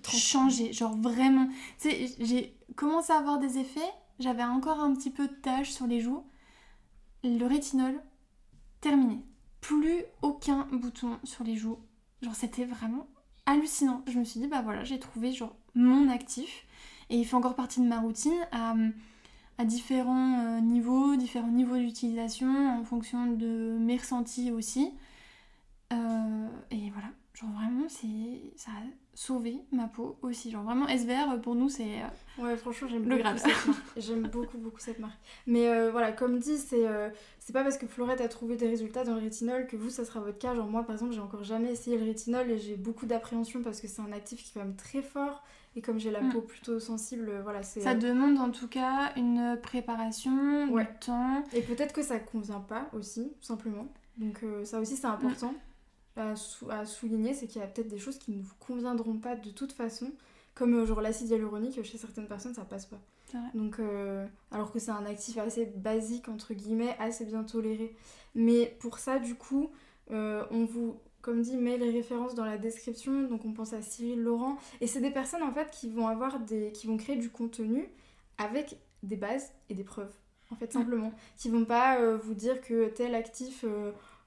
changer, 0.04 0.72
genre 0.72 0.96
vraiment. 0.96 1.48
Tu 1.81 1.90
sais, 1.90 2.07
j'ai 2.20 2.57
commencé 2.76 3.12
à 3.12 3.18
avoir 3.18 3.38
des 3.38 3.59
effets, 3.59 3.81
j'avais 4.18 4.44
encore 4.44 4.81
un 4.81 4.94
petit 4.94 5.11
peu 5.11 5.28
de 5.28 5.35
taches 5.35 5.70
sur 5.70 5.87
les 5.87 6.00
joues. 6.00 6.24
Le 7.24 7.44
rétinol, 7.46 8.00
terminé. 8.81 9.24
Plus 9.61 10.04
aucun 10.22 10.68
bouton 10.70 11.18
sur 11.24 11.44
les 11.44 11.57
joues. 11.57 11.78
Genre, 12.22 12.35
c'était 12.35 12.64
vraiment 12.64 13.09
hallucinant. 13.46 14.02
Je 14.07 14.18
me 14.18 14.24
suis 14.24 14.40
dit, 14.40 14.46
bah 14.46 14.62
voilà, 14.62 14.85
j'ai 14.85 14.98
trouvé 14.98 15.33
genre 15.33 15.57
mon 15.74 16.09
actif. 16.09 16.64
Et 17.11 17.16
il 17.16 17.24
fait 17.24 17.37
encore 17.37 17.54
partie 17.54 17.81
de 17.81 17.87
ma 17.87 18.00
routine 18.00 18.46
à, 18.52 18.74
à 19.57 19.64
différents 19.64 20.40
euh, 20.40 20.61
niveaux, 20.61 21.16
différents 21.16 21.50
niveaux 21.50 21.76
d'utilisation 21.76 22.78
en 22.78 22.85
fonction 22.85 23.26
de 23.33 23.76
mes 23.81 23.96
ressentis 23.96 24.52
aussi. 24.52 24.92
Euh, 25.92 26.48
et 26.70 26.90
voilà, 26.90 27.09
genre 27.38 27.51
vraiment, 27.51 27.88
c'est 27.88 28.53
ça 28.57 28.70
sauver 29.14 29.59
ma 29.72 29.88
peau 29.88 30.16
aussi. 30.22 30.51
Genre 30.51 30.62
vraiment 30.62 30.87
SVR 30.87 31.40
pour 31.42 31.57
nous 31.57 31.68
c'est 31.68 32.03
euh, 32.03 32.42
ouais 32.42 32.57
franchement 32.57 32.88
j'aime 32.88 33.03
beaucoup 33.03 33.37
cette 33.37 33.66
marque. 33.66 33.79
J'aime 33.96 34.22
beaucoup 34.29 34.59
beaucoup 34.59 34.79
cette 34.79 34.98
marque. 35.01 35.18
Mais 35.46 35.68
euh, 35.68 35.90
voilà 35.90 36.12
comme 36.12 36.38
dit 36.38 36.57
c'est 36.57 36.87
euh, 36.87 37.11
c'est 37.40 37.53
pas 37.53 37.64
parce 37.64 37.79
que 37.79 37.87
Florette 37.87 38.20
a 38.20 38.29
trouvé 38.29 38.57
des 38.57 38.68
résultats 38.68 39.03
dans 39.03 39.14
le 39.14 39.20
rétinol 39.20 39.66
que 39.66 39.77
vous 39.77 39.90
ça 39.90 40.05
sera 40.05 40.20
votre 40.20 40.38
cas. 40.38 40.55
Genre 40.55 40.68
moi 40.68 40.85
par 40.85 40.94
exemple 40.94 41.12
j'ai 41.12 41.20
encore 41.20 41.42
jamais 41.42 41.72
essayé 41.72 41.98
le 41.98 42.05
rétinol 42.05 42.48
et 42.48 42.59
j'ai 42.59 42.77
beaucoup 42.77 43.07
d'appréhension 43.07 43.62
parce 43.62 43.81
que 43.81 43.88
c'est 43.88 44.03
un 44.03 44.12
actif 44.12 44.42
qui 44.42 44.51
est 44.51 44.61
quand 44.61 44.66
même 44.66 44.77
très 44.77 45.03
fort 45.03 45.42
et 45.74 45.83
comme 45.83 45.98
j'ai 45.98 46.12
la 46.12 46.20
mm. 46.20 46.33
peau 46.33 46.40
plutôt 46.40 46.79
sensible 46.79 47.40
voilà 47.42 47.64
c'est. 47.64 47.81
Ça 47.81 47.94
demande 47.96 48.38
en 48.38 48.51
tout 48.51 48.68
cas 48.68 49.12
une 49.16 49.59
préparation, 49.61 50.68
du 50.68 50.87
temps. 51.01 51.42
Et 51.53 51.62
peut-être 51.62 51.92
que 51.92 52.03
ça 52.03 52.20
convient 52.20 52.61
pas 52.61 52.88
aussi 52.92 53.33
simplement. 53.40 53.87
Donc 54.16 54.44
ça 54.62 54.79
aussi 54.79 54.96
c'est 54.96 55.07
important. 55.07 55.55
À, 56.18 56.85
souligner, 56.85 57.35
c'est 57.35 57.46
qu'il 57.46 57.61
y 57.61 57.64
a 57.64 57.66
peut-être 57.66 57.88
des 57.88 57.98
choses 57.98 58.18
qui 58.18 58.33
ne 58.33 58.42
vous 58.42 58.54
conviendront 58.59 59.16
pas 59.16 59.37
de 59.37 59.50
toute 59.50 59.72
façon, 59.72 60.12
comme 60.54 60.74
euh, 60.74 60.87
genre 60.87 61.00
l'acide 61.00 61.28
hyaluronique, 61.28 61.83
chez 61.83 61.98
certaines 61.98 62.26
personnes 62.26 62.54
ça 62.54 62.64
passe 62.64 62.87
pas. 62.87 63.00
Donc, 63.54 63.78
euh, 63.78 64.26
alors 64.50 64.72
que 64.72 64.78
c'est 64.78 64.90
un 64.90 65.04
actif 65.04 65.37
assez 65.37 65.66
basique, 65.66 66.28
entre 66.28 66.54
guillemets, 66.54 66.96
assez 66.98 67.26
bien 67.26 67.44
toléré. 67.44 67.94
Mais 68.35 68.74
pour 68.81 68.98
ça, 68.98 69.18
du 69.18 69.35
coup, 69.35 69.70
euh, 70.11 70.46
on 70.50 70.64
vous, 70.64 70.98
comme 71.20 71.42
dit, 71.42 71.59
met 71.59 71.76
les 71.76 71.90
références 71.90 72.35
dans 72.35 72.46
la 72.46 72.57
description. 72.57 73.24
Donc, 73.24 73.44
on 73.44 73.52
pense 73.52 73.74
à 73.74 73.83
Cyril 73.83 74.22
Laurent. 74.22 74.57
Et 74.81 74.87
c'est 74.87 75.02
des 75.02 75.11
personnes, 75.11 75.42
en 75.42 75.52
fait, 75.52 75.70
qui 75.70 75.90
vont 75.90 76.09
avoir 76.09 76.40
des... 76.40 76.72
qui 76.72 76.87
vont 76.87 76.96
créer 76.96 77.16
du 77.16 77.28
contenu 77.28 77.87
avec 78.38 78.78
des 79.02 79.16
bases 79.16 79.52
et 79.68 79.74
des 79.74 79.85
preuves. 79.85 80.14
En 80.50 80.57
fait, 80.57 80.72
simplement. 80.72 81.12
Qui 81.37 81.50
vont 81.50 81.66
pas 81.66 82.14
vous 82.16 82.33
dire 82.33 82.62
que 82.62 82.88
tel 82.88 83.14
actif 83.14 83.62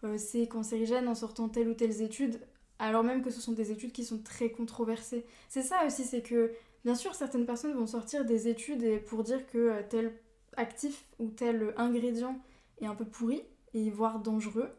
euh, 0.03 0.17
c'est 0.17 0.47
cancérigène 0.47 1.07
en 1.07 1.15
sortant 1.15 1.49
telle 1.49 1.69
ou 1.69 1.73
telle 1.73 2.01
étude, 2.01 2.39
alors 2.79 3.03
même 3.03 3.21
que 3.21 3.29
ce 3.29 3.39
sont 3.39 3.51
des 3.51 3.71
études 3.71 3.91
qui 3.91 4.03
sont 4.03 4.19
très 4.19 4.49
controversées. 4.49 5.25
C'est 5.49 5.61
ça 5.61 5.85
aussi, 5.85 6.03
c'est 6.03 6.23
que 6.23 6.51
bien 6.83 6.95
sûr 6.95 7.13
certaines 7.13 7.45
personnes 7.45 7.73
vont 7.73 7.87
sortir 7.87 8.25
des 8.25 8.47
études 8.47 9.03
pour 9.05 9.23
dire 9.23 9.45
que 9.47 9.57
euh, 9.57 9.81
tel 9.87 10.13
actif 10.57 11.05
ou 11.19 11.29
tel 11.29 11.73
ingrédient 11.77 12.39
est 12.81 12.87
un 12.87 12.95
peu 12.95 13.05
pourri 13.05 13.43
et 13.73 13.89
voire 13.89 14.19
dangereux, 14.19 14.69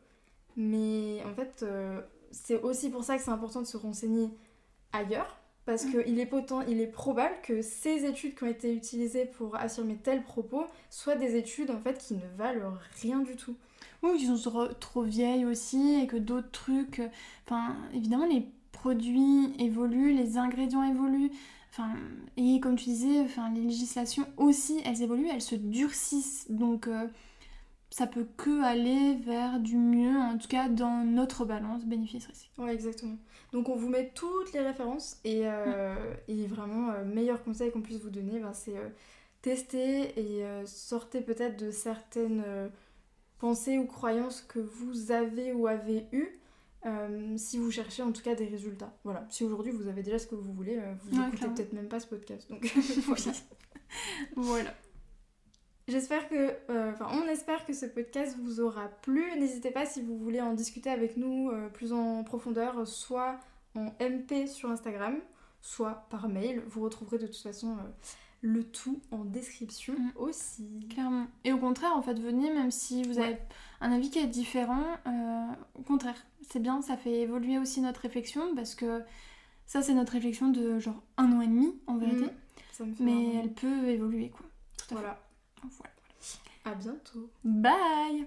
mais 0.57 1.23
en 1.25 1.35
fait 1.35 1.63
euh, 1.63 2.01
c'est 2.31 2.61
aussi 2.61 2.91
pour 2.91 3.05
ça 3.05 3.17
que 3.17 3.23
c'est 3.23 3.31
important 3.31 3.63
de 3.63 3.67
se 3.67 3.77
renseigner 3.77 4.31
ailleurs 4.93 5.39
Parce 5.65 5.85
qu'il 5.85 6.19
est 6.19 6.27
potent, 6.27 6.65
il 6.69 6.81
est 6.81 6.91
probable 6.91 7.37
que 7.43 7.63
ces 7.63 8.05
études 8.05 8.35
qui 8.35 8.45
ont 8.45 8.49
été 8.49 8.75
utilisées 8.75 9.27
pour 9.27 9.55
affirmer 9.57 9.97
tel 9.97 10.23
propos 10.23 10.67
soient 10.91 11.15
des 11.15 11.37
études 11.37 11.71
en 11.71 11.79
fait 11.79 11.99
qui 11.99 12.15
ne 12.15 12.27
valent 12.37 12.75
rien 13.01 13.21
du 13.21 13.37
tout. 13.37 13.57
Oui, 14.03 14.19
qui 14.19 14.27
sont 14.27 14.51
trop, 14.51 14.67
trop 14.67 15.03
vieilles 15.03 15.45
aussi 15.45 16.01
et 16.03 16.07
que 16.07 16.17
d'autres 16.17 16.51
trucs. 16.51 17.01
Enfin, 17.47 17.77
évidemment, 17.95 18.27
les 18.27 18.49
produits 18.73 19.55
évoluent, 19.59 20.13
les 20.13 20.39
ingrédients 20.39 20.83
évoluent. 20.83 21.31
Enfin, 21.71 21.95
et 22.37 22.61
comme 22.61 22.77
tu 22.77 22.87
disais, 22.87 23.21
enfin, 23.21 23.51
les 23.55 23.63
législations 23.63 24.27
aussi, 24.37 24.83
elles 24.85 25.03
évoluent, 25.03 25.29
elles 25.33 25.41
se 25.41 25.55
durcissent. 25.55 26.51
Donc, 26.51 26.87
euh, 26.87 27.07
ça 27.91 28.07
peut 28.07 28.27
que 28.37 28.63
aller 28.63 29.15
vers 29.25 29.59
du 29.59 29.77
mieux, 29.77 30.19
en 30.19 30.37
tout 30.37 30.49
cas 30.49 30.69
dans 30.69 31.05
notre 31.05 31.45
balance 31.45 31.85
bénéfice-risque. 31.87 32.51
Ouais, 32.59 32.75
exactement. 32.75 33.17
Donc, 33.53 33.69
on 33.69 33.77
vous 33.77 33.89
met 33.89 34.11
toutes 34.15 34.53
les 34.53 34.61
références 34.61 35.19
et, 35.25 35.43
euh, 35.45 35.95
et 36.29 36.47
vraiment, 36.47 36.91
euh, 36.91 37.05
meilleur 37.05 37.43
conseil 37.43 37.71
qu'on 37.71 37.83
puisse 37.83 38.01
vous 38.01 38.11
donner, 38.11 38.39
ben, 38.39 38.53
c'est 38.53 38.77
tester 39.41 40.19
et 40.21 40.45
sortez 40.67 41.21
peut-être 41.21 41.59
de 41.59 41.71
certaines 41.71 42.45
pensées 43.43 43.77
ou 43.77 43.87
croyances 43.87 44.41
que 44.41 44.61
vous 44.61 45.11
avez 45.11 45.53
ou 45.53 45.67
avez 45.67 46.07
eues. 46.13 46.39
Euh, 46.87 47.37
si 47.37 47.59
vous 47.59 47.71
cherchez 47.71 48.03
en 48.03 48.13
tout 48.13 48.23
cas 48.23 48.37
des 48.37 48.47
résultats. 48.47 48.93
Voilà, 49.05 49.27
si 49.31 49.45
aujourd'hui 49.45 49.73
vous 49.73 49.89
avez 49.89 50.03
déjà 50.03 50.19
ce 50.19 50.29
que 50.29 50.37
vous 50.37 50.53
voulez, 50.53 50.79
euh, 50.79 50.95
vous 51.03 51.21
n'écoutez 51.21 51.47
peut-être 51.49 51.73
même 51.73 51.89
pas 51.89 51.99
ce 51.99 52.07
podcast. 52.07 52.49
Donc 52.49 52.65
voilà. 53.07 53.33
voilà. 54.37 54.75
J'espère 55.89 56.29
que, 56.29 56.55
euh, 56.71 56.93
enfin, 56.93 57.09
on 57.13 57.27
espère 57.29 57.67
que 57.67 57.73
ce 57.73 57.87
podcast 57.87 58.37
vous 58.41 58.61
aura 58.61 58.89
plu. 58.89 59.25
N'hésitez 59.37 59.73
pas 59.73 59.87
si 59.87 60.03
vous 60.03 60.17
voulez 60.19 60.41
en 60.41 60.55
discuter 60.55 60.91
avec 60.91 61.17
nous 61.17 61.51
plus 61.75 61.93
en 61.93 62.23
profondeur, 62.23 62.87
soit 62.87 63.41
en 63.75 63.87
MP 64.01 64.47
sur 64.47 64.71
Instagram, 64.71 65.17
soit 65.61 66.07
par 66.11 66.29
mail. 66.29 66.63
Vous 66.69 66.83
retrouverez 66.83 67.19
de 67.19 67.27
toute 67.27 67.43
façon 67.43 67.77
le 68.43 68.65
tout 68.65 69.01
en 69.11 69.25
description 69.25 69.95
mm. 69.95 70.11
aussi. 70.17 70.87
Clairement. 70.91 71.27
Et 71.45 71.53
au 71.53 71.59
contraire, 71.59 71.93
en 71.97 72.03
fait, 72.03 72.19
venez, 72.19 72.53
même 72.53 72.71
si 72.71 73.03
vous 73.05 73.19
avez 73.19 73.39
un 73.81 73.93
avis 73.93 74.11
qui 74.11 74.19
est 74.19 74.27
différent, 74.27 74.85
euh, 75.07 75.47
au 75.75 75.83
contraire, 75.83 76.17
c'est 76.51 76.61
bien, 76.61 76.83
ça 76.83 76.97
fait 76.97 77.21
évoluer 77.21 77.59
aussi 77.59 77.81
notre 77.81 78.01
réflexion, 78.01 78.55
parce 78.55 78.75
que 78.75 79.03
ça, 79.67 79.81
c'est 79.81 79.95
notre 79.95 80.13
réflexion 80.13 80.49
de 80.49 80.79
genre 80.79 81.03
un 81.17 81.33
an 81.33 81.41
et 81.41 81.47
demi, 81.47 81.75
en 81.87 81.97
vérité. 81.97 82.27
Mm. 82.81 82.85
Mais 82.99 83.37
elle 83.37 83.53
peut 83.53 83.89
évoluer, 83.89 84.31
quoi. 84.31 84.45
voilà. 84.91 85.23
voilà. 85.63 85.93
À 86.65 86.75
bientôt. 86.75 87.31
Bye 87.45 88.27